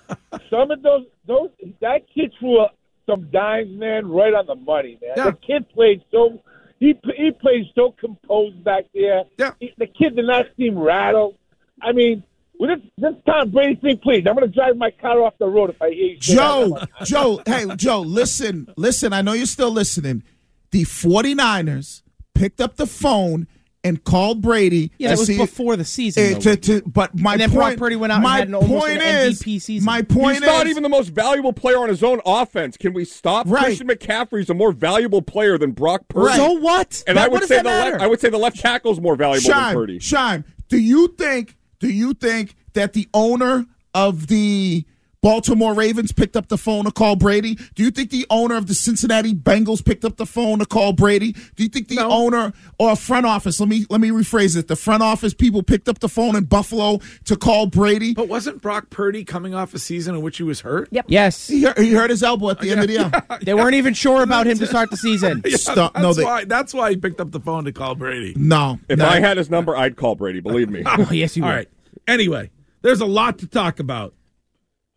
those- 0.09 0.41
Some 0.49 0.71
of 0.71 0.81
those, 0.81 1.05
those 1.27 1.49
that 1.81 2.01
kid 2.13 2.33
threw 2.39 2.59
a, 2.61 2.69
some 3.09 3.29
dimes, 3.31 3.69
man, 3.77 4.07
right 4.07 4.33
on 4.33 4.45
the 4.45 4.55
money, 4.55 4.97
man. 5.01 5.13
Yeah. 5.17 5.25
The 5.31 5.37
kid 5.37 5.69
played 5.69 6.01
so 6.11 6.41
he 6.79 6.95
he 7.15 7.31
played 7.31 7.65
so 7.75 7.91
composed 7.99 8.63
back 8.63 8.85
there. 8.93 9.23
Yeah. 9.37 9.51
He- 9.59 9.73
the 9.77 9.87
kid 9.87 10.15
did 10.15 10.25
not 10.25 10.47
seem 10.57 10.77
rattled. 10.77 11.35
I 11.81 11.91
mean, 11.93 12.23
with 12.59 12.69
this 12.69 12.89
this 12.97 13.13
Tom 13.25 13.49
Brady 13.51 13.75
thing, 13.75 13.97
please, 13.97 14.25
I'm 14.27 14.35
going 14.35 14.47
to 14.47 14.53
drive 14.53 14.77
my 14.77 14.91
car 14.91 15.21
off 15.23 15.33
the 15.39 15.47
road 15.47 15.69
if 15.71 15.81
I 15.81 15.89
hear 15.89 16.05
you. 16.11 16.17
Joe. 16.17 16.79
Joe, 17.05 17.41
hey, 17.45 17.65
Joe, 17.75 18.01
listen, 18.01 18.71
listen. 18.77 19.13
I 19.13 19.21
know 19.21 19.33
you're 19.33 19.45
still 19.45 19.71
listening. 19.71 20.23
The 20.71 20.83
49ers 20.83 22.01
picked 22.35 22.61
up 22.61 22.75
the 22.77 22.87
phone 22.87 23.47
and 23.83 24.03
called 24.03 24.41
Brady. 24.43 24.91
Yeah, 24.99 25.09
to 25.09 25.15
that 25.15 25.19
was 25.19 25.27
see- 25.27 25.37
before 25.37 25.75
the 25.75 25.83
season. 25.83 26.35
uh, 26.35 26.39
to, 26.39 26.55
to, 26.55 26.81
but 26.85 27.17
my 27.19 27.31
And 27.33 27.41
then 27.41 27.49
point, 27.49 27.57
Brock 27.59 27.77
Purdy 27.77 27.95
went 27.95 28.11
out 28.11 28.17
and 28.17 28.23
my 28.23 28.37
had 28.37 28.47
an- 28.47 28.53
point 28.59 29.01
an 29.01 29.25
is, 29.27 29.41
MVP 29.41 29.59
season. 29.61 29.85
My 29.85 30.03
point 30.03 30.35
He's 30.37 30.43
is, 30.43 30.47
not 30.47 30.67
even 30.67 30.83
the 30.83 30.89
most 30.89 31.09
valuable 31.09 31.51
player 31.51 31.77
on 31.79 31.89
his 31.89 32.03
own 32.03 32.21
offense. 32.25 32.77
Can 32.77 32.93
we 32.93 33.05
stop? 33.05 33.47
Right. 33.49 33.63
Christian 33.65 33.87
McCaffrey's 33.87 34.49
a 34.51 34.53
more 34.53 34.71
valuable 34.71 35.23
player 35.23 35.57
than 35.57 35.71
Brock 35.71 36.07
Purdy. 36.09 36.27
Right. 36.27 36.35
So 36.37 36.51
what? 36.53 37.03
And 37.07 37.17
That- 37.17 37.23
I 37.23 37.27
what 37.27 37.31
would 37.33 37.39
does 37.39 37.49
say 37.49 37.57
the 37.57 37.63
left, 37.69 38.01
I 38.01 38.07
would 38.07 38.21
say 38.21 38.29
the 38.29 38.37
left 38.37 38.59
tackle's 38.59 39.01
more 39.01 39.15
valuable 39.15 39.49
than 39.49 39.73
Purdy. 39.73 39.97
Shime, 39.99 40.45
do 40.69 40.77
you 40.77 41.07
think? 41.17 41.57
Do 41.81 41.89
you 41.89 42.13
think 42.13 42.55
that 42.73 42.93
the 42.93 43.09
owner 43.13 43.65
of 43.93 44.27
the 44.27 44.85
Baltimore 45.31 45.75
Ravens 45.75 46.11
picked 46.11 46.35
up 46.35 46.47
the 46.47 46.57
phone 46.57 46.85
to 46.85 46.91
call 46.91 47.15
Brady? 47.15 47.53
Do 47.75 47.83
you 47.83 47.91
think 47.91 48.09
the 48.09 48.25
owner 48.31 48.55
of 48.55 48.65
the 48.65 48.73
Cincinnati 48.73 49.35
Bengals 49.35 49.85
picked 49.85 50.03
up 50.03 50.17
the 50.17 50.25
phone 50.25 50.57
to 50.57 50.65
call 50.65 50.93
Brady? 50.93 51.33
Do 51.55 51.61
you 51.61 51.69
think 51.69 51.89
the 51.89 52.03
owner 52.03 52.53
or 52.79 52.95
front 52.95 53.27
office? 53.27 53.59
Let 53.59 53.69
me 53.69 53.85
let 53.91 54.01
me 54.01 54.09
rephrase 54.09 54.57
it. 54.57 54.67
The 54.67 54.75
front 54.75 55.03
office 55.03 55.35
people 55.35 55.61
picked 55.61 55.87
up 55.87 55.99
the 55.99 56.09
phone 56.09 56.35
in 56.35 56.45
Buffalo 56.45 56.99
to 57.25 57.35
call 57.35 57.67
Brady. 57.67 58.15
But 58.15 58.29
wasn't 58.29 58.63
Brock 58.63 58.89
Purdy 58.89 59.23
coming 59.23 59.53
off 59.53 59.75
a 59.75 59.79
season 59.79 60.15
in 60.15 60.23
which 60.23 60.37
he 60.37 60.43
was 60.43 60.61
hurt? 60.61 60.89
Yep. 60.91 61.05
yes, 61.07 61.47
He 61.47 61.61
hurt, 61.63 61.77
he 61.77 61.93
hurt 61.93 62.09
his 62.09 62.23
elbow 62.23 62.49
at 62.49 62.59
the 62.59 62.71
end 62.71 62.81
of 62.81 62.87
the 62.87 62.93
year. 62.93 63.11
they 63.43 63.53
weren't 63.53 63.75
even 63.75 63.93
sure 63.93 64.23
about 64.23 64.47
him 64.47 64.57
to 64.57 64.65
start 64.65 64.89
the 64.89 64.97
season. 64.97 65.43
Yeah, 65.51 65.57
Stop- 65.57 65.93
That's 65.93 66.01
no, 66.03 66.13
they- 66.13 66.23
why. 66.23 66.45
That's 66.45 66.73
why 66.73 66.89
he 66.91 66.97
picked 66.97 67.21
up 67.21 67.29
the 67.31 67.39
phone 67.39 67.65
to 67.65 67.71
call 67.71 67.93
Brady. 67.93 68.33
No, 68.37 68.79
If 68.89 68.97
no. 68.97 69.05
I 69.05 69.19
had 69.19 69.37
his 69.37 69.49
number, 69.51 69.75
I'd 69.77 69.97
call 69.97 70.15
Brady. 70.15 70.39
Believe 70.39 70.69
me. 70.69 70.81
Oh, 70.87 71.09
yes, 71.11 71.37
you 71.37 71.43
All 71.43 71.49
were. 71.49 71.55
right. 71.57 71.69
Anyway, 72.07 72.49
there's 72.81 73.01
a 73.01 73.05
lot 73.05 73.37
to 73.39 73.47
talk 73.47 73.79
about 73.79 74.13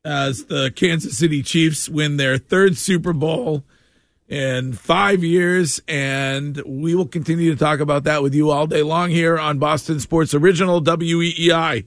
as 0.04 0.44
the 0.46 0.70
Kansas 0.74 1.16
City 1.16 1.42
Chiefs 1.42 1.88
win 1.88 2.16
their 2.16 2.38
third 2.38 2.76
Super 2.76 3.12
Bowl 3.12 3.64
in 4.28 4.72
five 4.72 5.22
years, 5.22 5.80
and 5.86 6.62
we 6.66 6.94
will 6.94 7.06
continue 7.06 7.52
to 7.52 7.58
talk 7.58 7.80
about 7.80 8.04
that 8.04 8.22
with 8.22 8.34
you 8.34 8.50
all 8.50 8.66
day 8.66 8.82
long 8.82 9.10
here 9.10 9.38
on 9.38 9.58
Boston 9.58 10.00
Sports 10.00 10.34
Original 10.34 10.82
WEEI. 10.82 11.86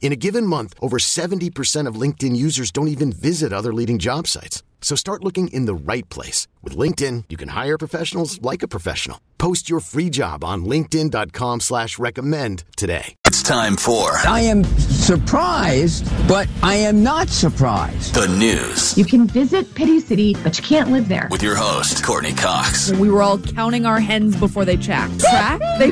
In 0.00 0.12
a 0.12 0.16
given 0.16 0.46
month, 0.46 0.74
over 0.80 0.96
70% 0.98 1.86
of 1.86 1.96
LinkedIn 1.96 2.34
users 2.36 2.70
don't 2.70 2.88
even 2.88 3.12
visit 3.12 3.52
other 3.52 3.74
leading 3.74 3.98
job 3.98 4.26
sites. 4.26 4.62
So 4.80 4.94
start 4.96 5.22
looking 5.24 5.48
in 5.48 5.66
the 5.66 5.74
right 5.74 6.08
place. 6.08 6.46
With 6.62 6.74
LinkedIn, 6.76 7.24
you 7.28 7.36
can 7.36 7.48
hire 7.50 7.76
professionals 7.76 8.40
like 8.40 8.62
a 8.62 8.68
professional. 8.68 9.20
Post 9.38 9.68
your 9.68 9.80
free 9.80 10.08
job 10.08 10.44
on 10.44 10.64
linkedin.com 10.64 11.60
slash 11.60 11.98
recommend 11.98 12.62
today. 12.76 13.16
It's 13.26 13.42
time 13.42 13.76
for 13.76 14.16
I 14.18 14.42
am 14.42 14.62
surprised, 14.64 16.04
but 16.28 16.48
I 16.62 16.74
am 16.76 17.02
not 17.02 17.28
surprised. 17.28 18.14
the 18.14 18.28
news 18.28 18.96
You 18.96 19.04
can 19.04 19.26
visit 19.26 19.74
Pity 19.74 19.98
City, 20.00 20.34
but 20.44 20.56
you 20.58 20.64
can't 20.64 20.90
live 20.92 21.08
there. 21.08 21.26
with 21.30 21.42
your 21.42 21.56
host, 21.56 22.04
Courtney 22.04 22.34
Cox. 22.34 22.92
We 22.92 23.10
were 23.10 23.22
all 23.22 23.38
counting 23.38 23.84
our 23.84 23.98
hens 23.98 24.36
before 24.36 24.64
they 24.64 24.76
chacked. 24.76 25.20
Crack? 25.20 25.60
They 25.80 25.90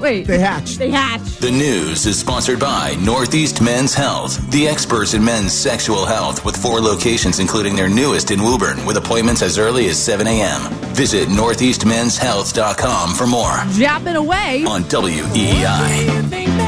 wait. 0.00 0.26
They 0.26 0.38
hatched. 0.38 0.78
They 0.78 0.90
hatched. 0.90 1.40
The 1.40 1.50
news 1.50 2.06
is 2.06 2.18
sponsored 2.18 2.58
by 2.60 2.96
Northeast 3.04 3.60
Men's 3.62 3.94
Health, 3.94 4.50
the 4.50 4.68
experts 4.68 5.14
in 5.14 5.24
men's 5.24 5.52
sexual 5.52 6.04
health 6.06 6.44
with 6.44 6.56
four 6.56 6.80
locations, 6.80 7.38
including 7.38 7.76
their 7.76 7.88
newest 7.88 8.30
in 8.30 8.42
Woburn, 8.42 8.84
with 8.86 8.96
appointments 8.96 9.42
as 9.42 9.58
early 9.58 9.88
as 9.88 9.98
7 10.02 10.26
a.m. 10.26 10.60
Visit 10.94 11.28
northeastmenshealth.com 11.28 13.14
for 13.14 13.26
more 13.26 13.58
Japping 13.72 14.16
away. 14.16 14.64
on 14.66 14.82
E 14.82 14.84
WEEI. 14.84 16.65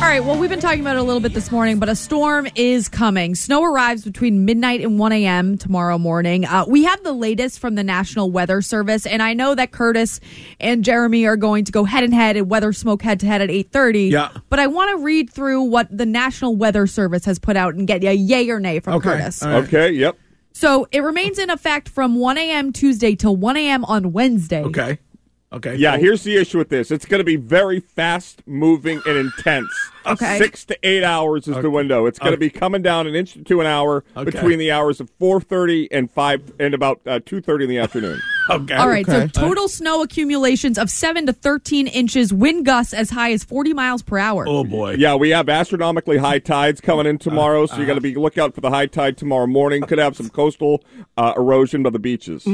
All 0.00 0.06
right, 0.06 0.24
well, 0.24 0.38
we've 0.38 0.48
been 0.48 0.60
talking 0.60 0.80
about 0.80 0.96
it 0.96 1.00
a 1.00 1.02
little 1.02 1.20
bit 1.20 1.34
this 1.34 1.52
morning, 1.52 1.78
but 1.78 1.90
a 1.90 1.94
storm 1.94 2.48
is 2.56 2.88
coming. 2.88 3.34
Snow 3.34 3.62
arrives 3.62 4.02
between 4.02 4.46
midnight 4.46 4.80
and 4.80 4.98
1 4.98 5.12
a.m. 5.12 5.58
tomorrow 5.58 5.98
morning. 5.98 6.46
Uh, 6.46 6.64
we 6.66 6.84
have 6.84 7.02
the 7.04 7.12
latest 7.12 7.58
from 7.58 7.74
the 7.74 7.84
National 7.84 8.30
Weather 8.30 8.62
Service, 8.62 9.04
and 9.04 9.22
I 9.22 9.34
know 9.34 9.54
that 9.54 9.72
Curtis 9.72 10.18
and 10.58 10.82
Jeremy 10.82 11.26
are 11.26 11.36
going 11.36 11.66
to 11.66 11.70
go 11.72 11.84
head 11.84 12.02
and 12.02 12.14
head 12.14 12.38
and 12.38 12.48
weather 12.48 12.72
smoke 12.72 13.02
head 13.02 13.20
to 13.20 13.26
head 13.26 13.42
at 13.42 13.50
8.30. 13.50 14.10
Yeah. 14.10 14.30
But 14.48 14.58
I 14.58 14.68
want 14.68 14.90
to 14.98 15.04
read 15.04 15.30
through 15.30 15.64
what 15.64 15.94
the 15.96 16.06
National 16.06 16.56
Weather 16.56 16.86
Service 16.86 17.26
has 17.26 17.38
put 17.38 17.56
out 17.58 17.74
and 17.74 17.86
get 17.86 18.02
a 18.02 18.14
yay 18.14 18.48
or 18.48 18.58
nay 18.58 18.80
from 18.80 18.94
Okay. 18.94 19.10
Curtis. 19.10 19.42
All 19.42 19.50
right. 19.50 19.64
Okay, 19.64 19.90
yep. 19.90 20.18
So 20.52 20.88
it 20.92 21.00
remains 21.00 21.38
in 21.38 21.50
effect 21.50 21.90
from 21.90 22.16
1 22.16 22.38
a.m. 22.38 22.72
Tuesday 22.72 23.14
till 23.14 23.36
1 23.36 23.56
a.m. 23.58 23.84
on 23.84 24.12
Wednesday. 24.12 24.64
Okay. 24.64 24.98
Okay. 25.52 25.74
Yeah, 25.76 25.96
cool. 25.96 26.04
here's 26.04 26.22
the 26.22 26.36
issue 26.36 26.58
with 26.58 26.68
this. 26.68 26.90
It's 26.90 27.04
going 27.04 27.18
to 27.18 27.24
be 27.24 27.36
very 27.36 27.80
fast 27.80 28.46
moving 28.46 29.00
and 29.06 29.16
intense. 29.16 29.72
Okay. 30.06 30.38
Six 30.38 30.64
to 30.66 30.78
eight 30.82 31.04
hours 31.04 31.46
is 31.48 31.56
the 31.60 31.70
window. 31.70 32.06
It's 32.06 32.18
going 32.18 32.32
to 32.32 32.36
Okay. 32.36 32.46
be 32.46 32.50
coming 32.50 32.82
down 32.82 33.06
an 33.06 33.14
inch 33.14 33.36
to 33.44 33.60
an 33.60 33.66
hour 33.66 34.04
Okay. 34.16 34.30
between 34.30 34.58
the 34.58 34.70
hours 34.70 35.00
of 35.00 35.10
4.30 35.18 35.88
and 35.90 36.10
5 36.10 36.52
and 36.58 36.74
about 36.74 37.00
uh, 37.06 37.20
2.30 37.20 37.62
in 37.64 37.68
the 37.70 37.78
afternoon. 37.78 38.20
Okay. 38.48 38.74
All 38.74 38.88
right, 38.88 39.08
Okay. 39.08 39.28
so 39.32 39.42
total 39.46 39.68
snow 39.68 40.02
accumulations 40.02 40.76
of 40.76 40.90
7 40.90 41.24
to 41.26 41.32
13 41.32 41.86
inches, 41.86 42.32
wind 42.32 42.64
gusts 42.66 42.92
as 42.92 43.10
high 43.10 43.30
as 43.30 43.44
40 43.44 43.74
miles 43.74 44.02
per 44.02 44.18
hour. 44.18 44.44
Oh 44.48 44.64
boy. 44.64 44.94
Yeah, 44.98 45.14
we 45.14 45.30
have 45.30 45.48
astronomically 45.48 46.16
high 46.18 46.40
tides 46.40 46.80
coming 46.80 47.06
in 47.06 47.18
tomorrow, 47.18 47.66
so 47.66 47.76
you 47.76 47.86
got 47.86 47.94
to 47.94 48.00
be 48.00 48.16
look 48.16 48.38
out 48.38 48.52
for 48.56 48.60
the 48.60 48.70
high 48.70 48.86
tide 48.86 49.16
tomorrow 49.16 49.46
morning. 49.46 49.82
Could 49.82 49.98
have 49.98 50.16
some 50.16 50.28
coastal 50.30 50.82
uh, 51.16 51.32
erosion 51.36 51.84
by 51.84 51.90
the 51.90 52.00
beaches. 52.00 52.44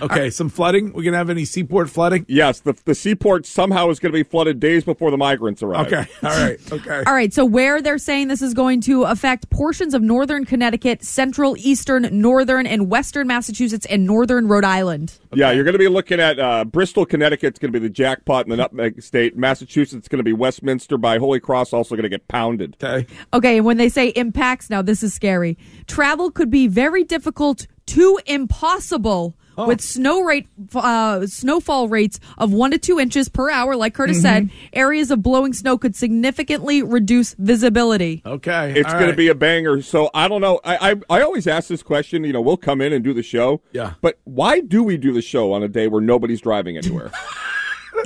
Okay. 0.00 0.30
Some 0.30 0.48
flooding. 0.48 0.94
We 0.94 1.04
gonna 1.04 1.18
have 1.18 1.28
any 1.28 1.44
seaport 1.44 1.90
flooding? 1.90 2.24
Yes, 2.26 2.60
the 2.60 2.72
the 2.86 2.94
seaport 2.94 3.44
somehow 3.44 3.90
is 3.90 3.98
going 3.98 4.12
to 4.12 4.18
be 4.18 4.22
flooded 4.22 4.60
days 4.60 4.82
before 4.84 5.10
the 5.10 5.18
migrants 5.18 5.62
arrive. 5.62 5.92
Okay. 5.92 6.06
All 6.22 6.30
right. 6.42 6.72
Okay. 6.86 7.02
All 7.06 7.14
right, 7.14 7.32
so 7.32 7.44
where 7.44 7.80
they're 7.80 7.98
saying 7.98 8.28
this 8.28 8.42
is 8.42 8.52
going 8.52 8.80
to 8.82 9.04
affect 9.04 9.48
portions 9.50 9.94
of 9.94 10.02
northern 10.02 10.44
Connecticut, 10.44 11.02
central, 11.02 11.56
eastern, 11.58 12.08
northern, 12.12 12.66
and 12.66 12.90
western 12.90 13.26
Massachusetts, 13.26 13.86
and 13.86 14.04
northern 14.04 14.48
Rhode 14.48 14.64
Island. 14.64 15.18
Yeah, 15.32 15.50
you're 15.50 15.64
going 15.64 15.72
to 15.72 15.78
be 15.78 15.88
looking 15.88 16.20
at 16.20 16.38
uh, 16.38 16.64
Bristol, 16.64 17.06
Connecticut's 17.06 17.58
going 17.58 17.72
to 17.72 17.80
be 17.80 17.82
the 17.82 17.92
jackpot 17.92 18.44
in 18.44 18.50
the 18.50 18.56
nutmeg 18.56 19.02
state. 19.02 19.36
Massachusetts 19.36 20.08
going 20.08 20.18
to 20.18 20.24
be 20.24 20.32
Westminster 20.32 20.98
by 20.98 21.18
Holy 21.18 21.40
Cross, 21.40 21.72
also 21.72 21.94
going 21.94 22.04
to 22.04 22.08
get 22.08 22.28
pounded. 22.28 22.76
Okay. 22.82 23.06
Okay, 23.32 23.56
and 23.56 23.66
when 23.66 23.78
they 23.78 23.88
say 23.88 24.08
impacts, 24.08 24.68
now 24.68 24.82
this 24.82 25.02
is 25.02 25.14
scary. 25.14 25.56
Travel 25.86 26.30
could 26.30 26.50
be 26.50 26.66
very 26.66 27.02
difficult 27.02 27.66
to 27.86 28.18
impossible. 28.26 29.36
With 29.56 29.80
snow 29.80 30.22
rate, 30.22 30.48
uh, 30.74 31.26
snowfall 31.26 31.88
rates 31.88 32.18
of 32.38 32.52
one 32.52 32.70
to 32.72 32.78
two 32.78 32.98
inches 32.98 33.28
per 33.28 33.50
hour, 33.50 33.76
like 33.76 33.94
Curtis 33.94 34.20
said, 34.22 34.50
areas 34.72 35.10
of 35.10 35.22
blowing 35.22 35.52
snow 35.52 35.78
could 35.78 35.94
significantly 35.96 36.82
reduce 36.82 37.34
visibility. 37.34 38.22
Okay. 38.26 38.72
It's 38.76 38.90
going 38.92 39.04
right. 39.04 39.10
to 39.10 39.16
be 39.16 39.28
a 39.28 39.34
banger. 39.34 39.82
So 39.82 40.10
I 40.14 40.28
don't 40.28 40.40
know. 40.40 40.60
I, 40.64 40.92
I 40.92 41.18
I 41.18 41.22
always 41.22 41.46
ask 41.46 41.68
this 41.68 41.82
question. 41.82 42.24
You 42.24 42.32
know, 42.32 42.40
we'll 42.40 42.56
come 42.56 42.80
in 42.80 42.92
and 42.92 43.04
do 43.04 43.12
the 43.14 43.22
show. 43.22 43.60
Yeah. 43.72 43.94
But 44.00 44.18
why 44.24 44.60
do 44.60 44.82
we 44.82 44.96
do 44.96 45.12
the 45.12 45.22
show 45.22 45.52
on 45.52 45.62
a 45.62 45.68
day 45.68 45.88
where 45.88 46.00
nobody's 46.00 46.40
driving 46.40 46.76
anywhere? 46.76 47.10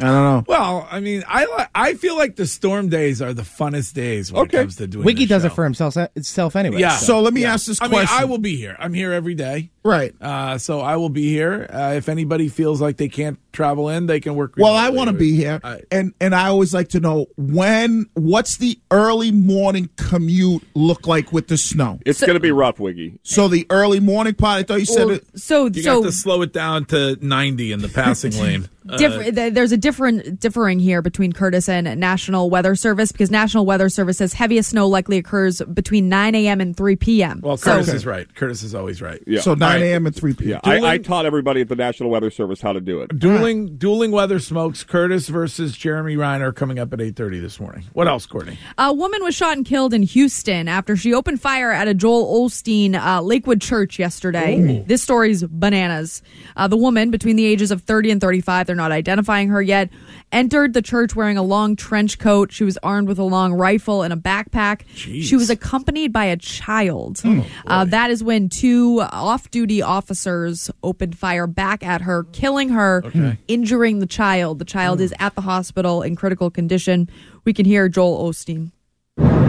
I 0.00 0.04
don't 0.04 0.12
know. 0.12 0.44
Well, 0.46 0.86
I 0.90 1.00
mean, 1.00 1.24
I 1.26 1.66
I 1.74 1.94
feel 1.94 2.16
like 2.16 2.36
the 2.36 2.46
storm 2.46 2.88
days 2.88 3.20
are 3.20 3.34
the 3.34 3.42
funnest 3.42 3.94
days 3.94 4.30
when 4.30 4.42
Okay. 4.42 4.58
it 4.58 4.60
comes 4.60 4.76
to 4.76 4.86
doing. 4.86 5.04
Wiki 5.04 5.24
the 5.24 5.34
does 5.34 5.42
show. 5.42 5.46
it 5.48 5.54
for 5.54 5.64
himself 5.64 5.96
itself 5.96 6.54
anyway. 6.56 6.78
Yeah. 6.80 6.90
So 6.90 7.20
let 7.20 7.32
me 7.32 7.44
ask 7.44 7.66
this 7.66 7.78
question. 7.78 7.96
I 7.96 8.00
mean. 8.00 8.08
I 8.10 8.24
will 8.26 8.38
be 8.38 8.56
here. 8.56 8.76
I'm 8.78 8.94
here 8.94 9.12
every 9.12 9.34
day. 9.34 9.70
Right. 9.88 10.14
Uh, 10.20 10.58
so 10.58 10.80
I 10.80 10.96
will 10.96 11.08
be 11.08 11.28
here. 11.30 11.66
Uh, 11.72 11.94
if 11.96 12.08
anybody 12.08 12.48
feels 12.48 12.80
like 12.80 12.96
they 12.96 13.08
can't 13.08 13.38
travel 13.52 13.88
in, 13.88 14.06
they 14.06 14.20
can 14.20 14.34
work. 14.36 14.54
Well, 14.56 14.74
I 14.74 14.90
want 14.90 15.08
to 15.10 15.16
be 15.16 15.34
here, 15.34 15.60
I- 15.64 15.80
and 15.90 16.12
and 16.20 16.34
I 16.34 16.48
always 16.48 16.72
like 16.74 16.88
to 16.90 17.00
know 17.00 17.26
when. 17.36 18.06
What's 18.14 18.56
the 18.58 18.78
early 18.90 19.32
morning 19.32 19.88
commute 19.96 20.62
look 20.74 21.06
like 21.06 21.32
with 21.32 21.48
the 21.48 21.56
snow? 21.56 21.98
It's 22.06 22.20
going 22.20 22.34
to 22.34 22.40
be 22.40 22.52
rough, 22.52 22.78
Wiggy. 22.78 23.18
So 23.22 23.48
the 23.48 23.66
early 23.70 24.00
morning 24.00 24.34
part. 24.34 24.60
I 24.60 24.62
thought 24.62 24.80
you 24.80 24.86
said 24.86 25.06
Well, 25.06 25.14
it. 25.16 25.26
so, 25.40 25.66
You 25.66 25.82
so 25.82 26.00
got 26.02 26.06
to 26.06 26.12
slow 26.12 26.42
it 26.42 26.52
down 26.52 26.84
to 26.86 27.16
90 27.24 27.72
in 27.72 27.80
the 27.80 27.88
passing 27.88 28.32
lane. 28.40 28.68
Uh, 28.88 28.96
there's 29.30 29.70
a 29.72 29.76
different 29.76 30.40
differing 30.40 30.78
here 30.78 31.02
between 31.02 31.30
Curtis 31.34 31.68
and 31.68 32.00
National 32.00 32.48
Weather 32.48 32.74
Service 32.74 33.12
because 33.12 33.30
National 33.30 33.66
Weather 33.66 33.90
Service 33.90 34.16
says 34.16 34.32
heaviest 34.32 34.70
snow 34.70 34.88
likely 34.88 35.18
occurs 35.18 35.60
between 35.74 36.08
9 36.08 36.34
a.m. 36.34 36.60
and 36.62 36.74
3 36.74 36.96
p.m. 36.96 37.40
well, 37.42 37.58
So- 37.58 37.72
Curtis 37.72 37.88
is 37.92 38.06
right. 38.06 38.32
Curtis 38.34 38.62
is 38.62 38.74
always 38.74 39.02
right. 39.02 39.22
Yeah. 39.26 39.40
So 39.40 39.52
nine 39.54 39.77
All 39.78 39.82
right. 39.82 39.90
a.m. 39.92 40.06
and 40.06 40.14
three 40.14 40.34
p.m. 40.34 40.48
Yeah, 40.50 40.60
I, 40.62 40.94
I 40.94 40.98
taught 40.98 41.26
everybody 41.26 41.60
at 41.60 41.68
the 41.68 41.76
National 41.76 42.10
Weather 42.10 42.30
Service 42.30 42.60
how 42.60 42.72
to 42.72 42.80
do 42.80 43.00
it. 43.00 43.18
Dueling 43.18 43.76
dueling 43.76 44.10
weather 44.10 44.38
smokes. 44.38 44.84
Curtis 44.84 45.28
versus 45.28 45.76
Jeremy 45.76 46.16
Reiner 46.16 46.54
coming 46.54 46.78
up 46.78 46.92
at 46.92 46.98
8:30 46.98 47.40
this 47.40 47.60
morning. 47.60 47.84
What 47.92 48.08
else, 48.08 48.26
Courtney? 48.26 48.58
A 48.78 48.92
woman 48.92 49.22
was 49.22 49.34
shot 49.34 49.56
and 49.56 49.66
killed 49.66 49.92
in 49.94 50.02
Houston 50.02 50.68
after 50.68 50.96
she 50.96 51.14
opened 51.14 51.40
fire 51.40 51.70
at 51.70 51.88
a 51.88 51.94
Joel 51.94 52.44
Osteen 52.46 52.94
uh, 52.94 53.20
Lakewood 53.22 53.60
church 53.60 53.98
yesterday. 53.98 54.84
This 54.86 55.02
story's 55.02 55.42
bananas. 55.44 56.22
Uh, 56.56 56.68
the 56.68 56.76
woman, 56.76 57.10
between 57.10 57.36
the 57.36 57.44
ages 57.46 57.70
of 57.70 57.82
30 57.82 58.10
and 58.12 58.20
35, 58.20 58.66
they're 58.66 58.76
not 58.76 58.92
identifying 58.92 59.48
her 59.48 59.62
yet, 59.62 59.90
entered 60.32 60.74
the 60.74 60.82
church 60.82 61.16
wearing 61.16 61.36
a 61.38 61.42
long 61.42 61.76
trench 61.76 62.18
coat. 62.18 62.52
She 62.52 62.64
was 62.64 62.76
armed 62.82 63.08
with 63.08 63.18
a 63.18 63.24
long 63.24 63.52
rifle 63.54 64.02
and 64.02 64.12
a 64.12 64.16
backpack. 64.16 64.82
She 64.94 65.36
was 65.36 65.50
accompanied 65.50 66.12
by 66.12 66.26
a 66.26 66.36
child. 66.36 67.22
uh, 67.66 67.84
that 67.86 68.10
is 68.10 68.22
when 68.22 68.48
two 68.48 69.00
off 69.00 69.50
duty 69.50 69.82
officers 69.82 70.70
opened 70.82 71.16
fire 71.18 71.46
back 71.46 71.82
at 71.84 72.02
her, 72.02 72.24
killing 72.32 72.68
her, 72.70 73.02
injuring 73.48 73.98
the 74.00 74.06
child. 74.06 74.58
The 74.58 74.64
child 74.64 75.00
is 75.00 75.14
at 75.18 75.34
the 75.34 75.40
hospital 75.42 76.02
in 76.02 76.16
critical 76.16 76.50
condition. 76.50 77.08
We 77.44 77.52
can 77.52 77.64
hear 77.64 77.88
Joel 77.88 78.30
Osteen. 78.30 78.72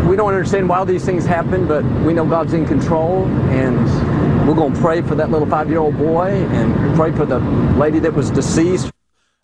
We 0.08 0.16
don't 0.16 0.34
understand 0.34 0.68
why 0.70 0.84
these 0.86 1.06
things 1.06 1.26
happen, 1.26 1.68
but 1.68 1.84
we 2.04 2.14
know 2.14 2.26
God's 2.26 2.54
in 2.54 2.66
control, 2.66 3.26
and 3.52 3.78
we're 4.48 4.56
going 4.56 4.74
to 4.74 4.80
pray 4.80 5.02
for 5.04 5.14
that 5.16 5.30
little 5.30 5.48
five 5.48 5.70
year 5.70 5.78
old 5.80 5.98
boy 5.98 6.30
and 6.32 6.96
pray 6.96 7.12
for 7.12 7.26
the 7.26 7.38
lady 7.78 8.00
that 8.00 8.14
was 8.14 8.32
deceased. 8.32 8.90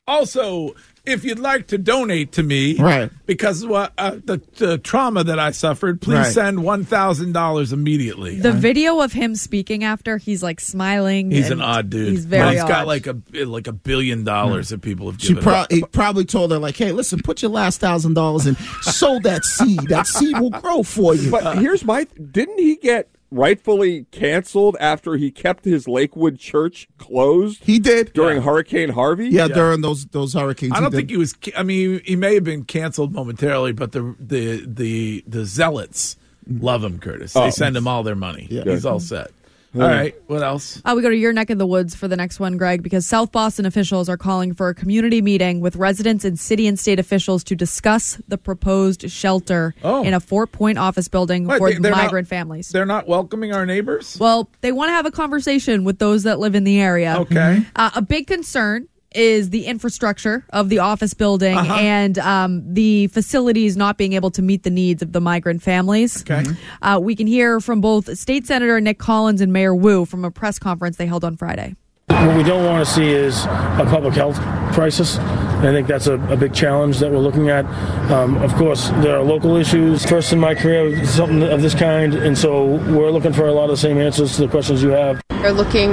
Also, 0.07 0.73
if 1.05 1.23
you'd 1.23 1.39
like 1.39 1.67
to 1.67 1.77
donate 1.77 2.31
to 2.33 2.43
me, 2.43 2.75
Right. 2.77 3.09
Because 3.25 3.65
what 3.65 3.93
uh, 3.97 4.17
the, 4.23 4.41
the 4.57 4.77
trauma 4.77 5.23
that 5.23 5.39
I 5.39 5.51
suffered, 5.51 5.99
please 6.01 6.15
Right. 6.17 6.33
send 6.33 6.63
one 6.63 6.83
thousand 6.85 7.31
dollars 7.33 7.73
immediately. 7.73 8.39
The 8.39 8.51
video 8.51 9.01
of 9.01 9.13
him 9.13 9.35
speaking 9.35 9.83
after, 9.83 10.17
he's 10.17 10.43
like 10.43 10.59
smiling. 10.59 11.31
He's 11.31 11.49
an 11.49 11.61
odd 11.61 11.89
dude. 11.89 12.09
He's 12.09 12.25
very 12.25 12.43
But 12.43 12.51
he's 12.53 12.61
odd. 12.63 12.67
got 12.69 12.87
like 12.87 13.07
a 13.07 13.17
like 13.45 13.67
a 13.67 13.73
billion 13.73 14.23
dollars 14.23 14.69
that 14.69 14.81
people 14.81 15.09
have 15.11 15.19
She 15.19 15.29
given. 15.29 15.43
pro- 15.43 15.65
he 15.69 15.81
probably 15.83 16.25
told 16.25 16.51
her 16.51 16.59
like, 16.59 16.77
"Hey, 16.77 16.91
listen, 16.91 17.19
put 17.23 17.41
your 17.41 17.51
last 17.51 17.79
thousand 17.79 18.13
dollars 18.13 18.45
and 18.45 18.57
sow 18.81 19.19
that 19.21 19.43
seed. 19.45 19.79
That 19.89 20.05
seed 20.07 20.39
will 20.39 20.51
grow 20.51 20.83
for 20.83 21.15
you." 21.15 21.31
But 21.31 21.57
here's 21.57 21.83
my 21.83 22.05
didn't 22.31 22.59
he 22.59 22.75
get 22.75 23.09
rightfully 23.35 24.05
canceled 24.11 24.77
after 24.79 25.17
he 25.17 25.29
kept 25.29 25.65
his 25.65 25.87
Lakewood 25.87 26.39
church 26.39 26.87
closed. 26.97 27.63
He 27.63 27.77
did 27.79 28.13
during 28.13 28.41
Hurricane 28.41 28.89
Harvey. 28.89 29.27
Yeah, 29.29 29.47
during 29.47 29.81
those 29.81 30.05
those 30.07 30.33
hurricanes. 30.33 30.71
I 30.73 30.79
don't 30.79 30.91
did. 30.91 30.97
think 30.97 31.09
he 31.11 31.17
was. 31.17 31.35
I 31.55 31.63
mean, 31.63 32.01
he 32.05 32.15
may 32.15 32.35
have 32.35 32.43
been 32.43 32.63
canceled 32.63 33.13
momentarily, 33.13 33.73
but 33.73 33.91
the 33.91 34.15
the 34.19 34.63
the 34.65 35.23
the 35.27 35.45
zealots 35.45 36.15
love 36.47 36.83
him, 36.83 36.99
Curtis. 36.99 37.33
They 37.33 37.39
Oh. 37.41 37.49
send 37.49 37.75
him 37.75 37.87
all 37.87 38.03
their 38.03 38.15
money. 38.15 38.47
Yeah. 38.49 38.63
He's 38.65 38.85
all 38.85 38.99
set. 38.99 39.31
All 39.75 39.81
Yeah. 39.81 39.87
right. 39.95 40.15
What 40.27 40.41
else? 40.41 40.81
Uh, 40.85 40.93
we 40.95 41.01
go 41.01 41.09
to 41.09 41.15
your 41.15 41.33
neck 41.33 41.49
of 41.49 41.57
the 41.57 41.67
woods 41.67 41.95
for 41.95 42.07
the 42.07 42.15
next 42.15 42.39
one, 42.39 42.55
Greg, 42.57 42.81
because 42.81 43.05
South 43.05 43.31
Boston 43.31 43.65
officials 43.65 44.07
are 44.07 44.17
calling 44.17 44.53
for 44.53 44.69
a 44.69 44.73
community 44.73 45.21
meeting 45.21 45.59
with 45.59 45.75
residents 45.75 46.23
and 46.23 46.39
city 46.39 46.65
and 46.67 46.79
state 46.79 46.99
officials 46.99 47.43
to 47.45 47.55
discuss 47.55 48.17
the 48.27 48.37
proposed 48.37 49.09
shelter 49.11 49.73
in 49.83 50.13
a 50.13 50.19
Fort 50.19 50.51
Point 50.51 50.77
office 50.77 51.07
building 51.07 51.45
What, 51.45 51.57
for 51.57 51.71
they- 51.71 51.77
they're 51.79 51.91
not- 51.91 52.03
migrant 52.05 52.27
families. 52.27 52.69
They're 52.69 52.85
not 52.85 53.07
welcoming 53.07 53.51
our 53.53 53.65
neighbors. 53.65 54.17
Well, 54.19 54.49
they 54.61 54.71
want 54.71 54.89
to 54.89 54.93
have 54.93 55.05
a 55.05 55.11
conversation 55.11 55.83
with 55.83 55.99
those 55.99 56.23
that 56.23 56.39
live 56.39 56.55
in 56.55 56.63
the 56.63 56.79
area. 56.79 57.15
Okay. 57.19 57.65
Uh, 57.75 57.91
a 57.95 58.01
big 58.01 58.27
concern 58.27 58.87
is 59.15 59.49
the 59.49 59.65
infrastructure 59.65 60.45
of 60.51 60.69
the 60.69 60.79
office 60.79 61.13
building 61.13 61.57
Uh-huh. 61.57 61.73
and 61.75 62.17
um, 62.19 62.73
the 62.73 63.07
facilities 63.07 63.75
not 63.77 63.97
being 63.97 64.13
able 64.13 64.31
to 64.31 64.41
meet 64.41 64.63
the 64.63 64.69
needs 64.69 65.01
of 65.01 65.11
the 65.13 65.21
migrant 65.21 65.63
families. 65.63 66.21
Okay. 66.21 66.43
Uh, 66.81 66.99
we 67.01 67.15
can 67.15 67.27
hear 67.27 67.59
from 67.59 67.81
both 67.81 68.17
State 68.17 68.45
Senator 68.45 68.79
Nick 68.81 68.99
Collins 68.99 69.41
and 69.41 69.51
Mayor 69.53 69.73
Wu 69.75 70.05
from 70.05 70.25
a 70.25 70.31
press 70.31 70.59
conference 70.59 70.97
they 70.97 71.05
held 71.07 71.23
on 71.23 71.37
Friday. 71.37 71.75
What 72.07 72.37
we 72.37 72.43
don't 72.43 72.63
want 72.65 72.85
to 72.87 72.91
see 72.93 73.09
is 73.11 73.45
a 73.45 73.85
public 73.89 74.13
health 74.13 74.35
crisis. 74.73 75.17
I 75.17 75.71
think 75.71 75.87
that's 75.87 76.05
a, 76.07 76.13
a 76.29 76.37
big 76.37 76.53
challenge 76.53 76.99
that 76.99 77.09
we're 77.11 77.17
looking 77.17 77.49
at. 77.49 77.65
Um, 78.11 78.37
of 78.37 78.53
course, 78.55 78.89
there 79.01 79.15
are 79.17 79.23
local 79.23 79.55
issues. 79.55 80.05
First 80.05 80.31
in 80.31 80.39
my 80.39 80.53
career, 80.53 81.03
something 81.05 81.41
of 81.41 81.61
this 81.63 81.73
kind, 81.73 82.13
and 82.13 82.37
so 82.37 82.75
we're 82.93 83.09
looking 83.09 83.33
for 83.33 83.47
a 83.47 83.51
lot 83.53 83.65
of 83.65 83.71
the 83.71 83.77
same 83.77 83.97
answers 83.97 84.35
to 84.35 84.41
the 84.43 84.47
questions 84.47 84.83
you 84.83 84.89
have. 84.89 85.19
They're 85.29 85.51
looking, 85.51 85.89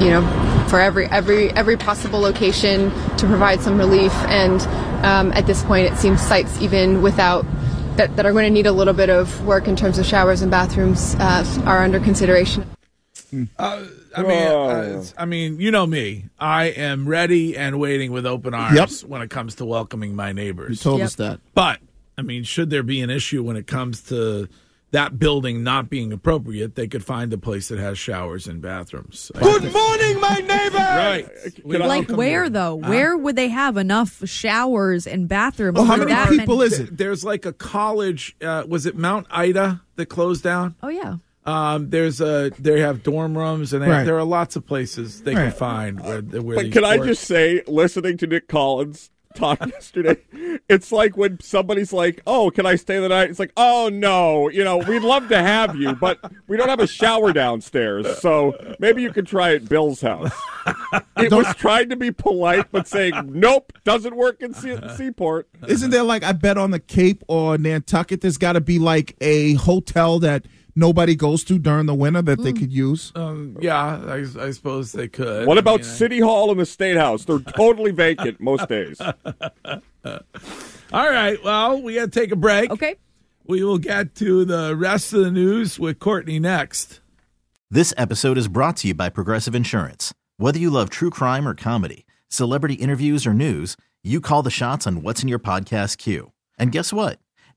you 0.00 0.10
know, 0.10 0.47
for 0.68 0.80
every 0.80 1.06
every 1.06 1.50
every 1.52 1.76
possible 1.76 2.20
location 2.20 2.90
to 3.16 3.26
provide 3.26 3.60
some 3.60 3.78
relief, 3.78 4.12
and 4.26 4.60
um, 5.04 5.32
at 5.32 5.46
this 5.46 5.62
point, 5.64 5.92
it 5.92 5.96
seems 5.96 6.20
sites 6.20 6.60
even 6.60 7.02
without 7.02 7.44
that, 7.96 8.14
that 8.16 8.26
are 8.26 8.32
going 8.32 8.44
to 8.44 8.50
need 8.50 8.66
a 8.66 8.72
little 8.72 8.94
bit 8.94 9.10
of 9.10 9.44
work 9.44 9.66
in 9.68 9.76
terms 9.76 9.98
of 9.98 10.06
showers 10.06 10.42
and 10.42 10.50
bathrooms 10.50 11.14
uh, 11.16 11.62
are 11.64 11.82
under 11.82 11.98
consideration. 12.00 12.64
Uh, 13.58 13.84
I 14.16 14.22
mean, 14.22 14.48
uh, 14.48 15.04
I 15.18 15.24
mean, 15.26 15.60
you 15.60 15.70
know 15.70 15.86
me. 15.86 16.24
I 16.38 16.66
am 16.66 17.06
ready 17.06 17.56
and 17.56 17.78
waiting 17.78 18.10
with 18.10 18.24
open 18.24 18.54
arms 18.54 19.02
Yep. 19.02 19.10
when 19.10 19.20
it 19.20 19.28
comes 19.28 19.56
to 19.56 19.66
welcoming 19.66 20.16
my 20.16 20.32
neighbors. 20.32 20.70
You 20.70 20.76
told 20.76 21.00
us 21.02 21.16
that. 21.16 21.40
But 21.54 21.80
I 22.16 22.22
mean, 22.22 22.44
should 22.44 22.70
there 22.70 22.82
be 22.82 23.00
an 23.02 23.10
issue 23.10 23.42
when 23.42 23.56
it 23.56 23.66
comes 23.66 24.00
to 24.04 24.48
that 24.90 25.18
building 25.18 25.62
not 25.62 25.90
being 25.90 26.12
appropriate, 26.12 26.74
they 26.74 26.88
could 26.88 27.04
find 27.04 27.32
a 27.32 27.38
place 27.38 27.68
that 27.68 27.78
has 27.78 27.98
showers 27.98 28.46
and 28.46 28.62
bathrooms. 28.62 29.30
Good 29.34 29.72
morning, 29.72 30.20
my 30.20 30.42
neighbor. 30.46 30.76
Right. 30.78 31.28
We 31.64 31.76
like 31.78 32.08
where 32.10 32.44
you. 32.44 32.50
though? 32.50 32.80
Huh? 32.82 32.88
Where 32.88 33.16
would 33.16 33.36
they 33.36 33.48
have 33.48 33.76
enough 33.76 34.26
showers 34.26 35.06
and 35.06 35.28
bathrooms? 35.28 35.76
Well, 35.76 35.84
how 35.84 35.96
many 35.96 36.10
that 36.12 36.30
people 36.30 36.58
many- 36.58 36.66
is 36.72 36.80
it? 36.80 36.96
There's 36.96 37.24
like 37.24 37.44
a 37.44 37.52
college. 37.52 38.34
Uh, 38.40 38.64
was 38.66 38.86
it 38.86 38.96
Mount 38.96 39.26
Ida 39.30 39.82
that 39.96 40.06
closed 40.06 40.42
down? 40.42 40.74
Oh 40.82 40.88
yeah. 40.88 41.16
Um, 41.44 41.88
there's 41.88 42.20
a 42.20 42.50
they 42.58 42.80
have 42.80 43.02
dorm 43.02 43.36
rooms 43.36 43.72
and 43.72 43.82
they, 43.82 43.88
Right. 43.88 44.04
there 44.04 44.18
are 44.18 44.24
lots 44.24 44.56
of 44.56 44.66
places 44.66 45.22
they 45.22 45.32
can 45.34 45.50
find 45.50 45.98
where, 46.00 46.20
where 46.20 46.56
But 46.56 46.64
these 46.66 46.72
can 46.74 46.84
I 46.84 46.98
just 46.98 47.24
say, 47.24 47.62
listening 47.66 48.18
to 48.18 48.26
Nick 48.26 48.48
Collins 48.48 49.10
talk 49.38 49.64
yesterday, 49.66 50.16
it's 50.68 50.92
like 50.92 51.16
when 51.16 51.40
somebody's 51.40 51.92
like, 51.92 52.20
"Oh, 52.26 52.50
can 52.50 52.66
I 52.66 52.74
stay 52.76 52.98
the 52.98 53.08
night?" 53.08 53.30
It's 53.30 53.38
like, 53.38 53.52
"Oh 53.56 53.88
no, 53.92 54.48
you 54.48 54.64
know, 54.64 54.78
we'd 54.78 55.02
love 55.02 55.28
to 55.28 55.38
have 55.38 55.76
you, 55.76 55.94
but 55.94 56.18
we 56.48 56.56
don't 56.56 56.68
have 56.68 56.80
a 56.80 56.86
shower 56.86 57.32
downstairs, 57.32 58.18
so 58.20 58.54
maybe 58.78 59.02
you 59.02 59.12
could 59.12 59.26
try 59.26 59.54
at 59.54 59.68
Bill's 59.68 60.00
house." 60.00 60.32
It 61.16 61.32
was 61.32 61.52
trying 61.56 61.88
to 61.88 61.96
be 61.96 62.10
polite, 62.10 62.70
but 62.70 62.86
saying, 62.86 63.14
"Nope, 63.26 63.72
doesn't 63.84 64.14
work 64.14 64.40
in 64.42 64.54
Se- 64.54 64.80
Seaport." 64.96 65.48
Isn't 65.66 65.90
there 65.90 66.02
like 66.02 66.22
I 66.22 66.32
bet 66.32 66.56
on 66.56 66.70
the 66.70 66.78
Cape 66.78 67.24
or 67.26 67.58
Nantucket? 67.58 68.20
There's 68.20 68.38
got 68.38 68.52
to 68.52 68.60
be 68.60 68.78
like 68.78 69.16
a 69.20 69.54
hotel 69.54 70.18
that 70.20 70.44
nobody 70.78 71.14
goes 71.16 71.44
to 71.44 71.58
during 71.58 71.86
the 71.86 71.94
winter 71.94 72.22
that 72.22 72.42
they 72.42 72.52
could 72.52 72.72
use. 72.72 73.12
Um, 73.14 73.56
yeah, 73.60 73.76
I, 74.06 74.24
I 74.40 74.50
suppose 74.52 74.92
they 74.92 75.08
could. 75.08 75.46
What 75.46 75.58
I 75.58 75.60
about 75.60 75.80
mean, 75.80 75.88
I- 75.90 75.92
City 75.92 76.20
Hall 76.20 76.50
and 76.50 76.60
the 76.60 76.66
State 76.66 76.96
House? 76.96 77.24
They're 77.24 77.38
totally 77.56 77.90
vacant 77.90 78.40
most 78.40 78.68
days. 78.68 79.00
All 80.92 81.10
right. 81.10 81.42
Well, 81.44 81.82
we 81.82 81.94
got 81.94 82.12
to 82.12 82.20
take 82.20 82.32
a 82.32 82.36
break. 82.36 82.70
Okay. 82.70 82.96
We 83.46 83.62
will 83.64 83.78
get 83.78 84.14
to 84.16 84.44
the 84.44 84.76
rest 84.76 85.12
of 85.12 85.20
the 85.24 85.30
news 85.30 85.78
with 85.78 85.98
Courtney 85.98 86.38
next. 86.38 87.00
This 87.70 87.92
episode 87.96 88.38
is 88.38 88.48
brought 88.48 88.76
to 88.78 88.88
you 88.88 88.94
by 88.94 89.08
Progressive 89.10 89.54
Insurance. 89.54 90.14
Whether 90.38 90.58
you 90.58 90.70
love 90.70 90.88
true 90.90 91.10
crime 91.10 91.46
or 91.48 91.54
comedy, 91.54 92.06
celebrity 92.28 92.74
interviews 92.74 93.26
or 93.26 93.34
news, 93.34 93.76
you 94.02 94.20
call 94.20 94.42
the 94.42 94.50
shots 94.50 94.86
on 94.86 95.02
what's 95.02 95.22
in 95.22 95.28
your 95.28 95.38
podcast 95.38 95.98
queue. 95.98 96.32
And 96.58 96.72
guess 96.72 96.92
what? 96.92 97.18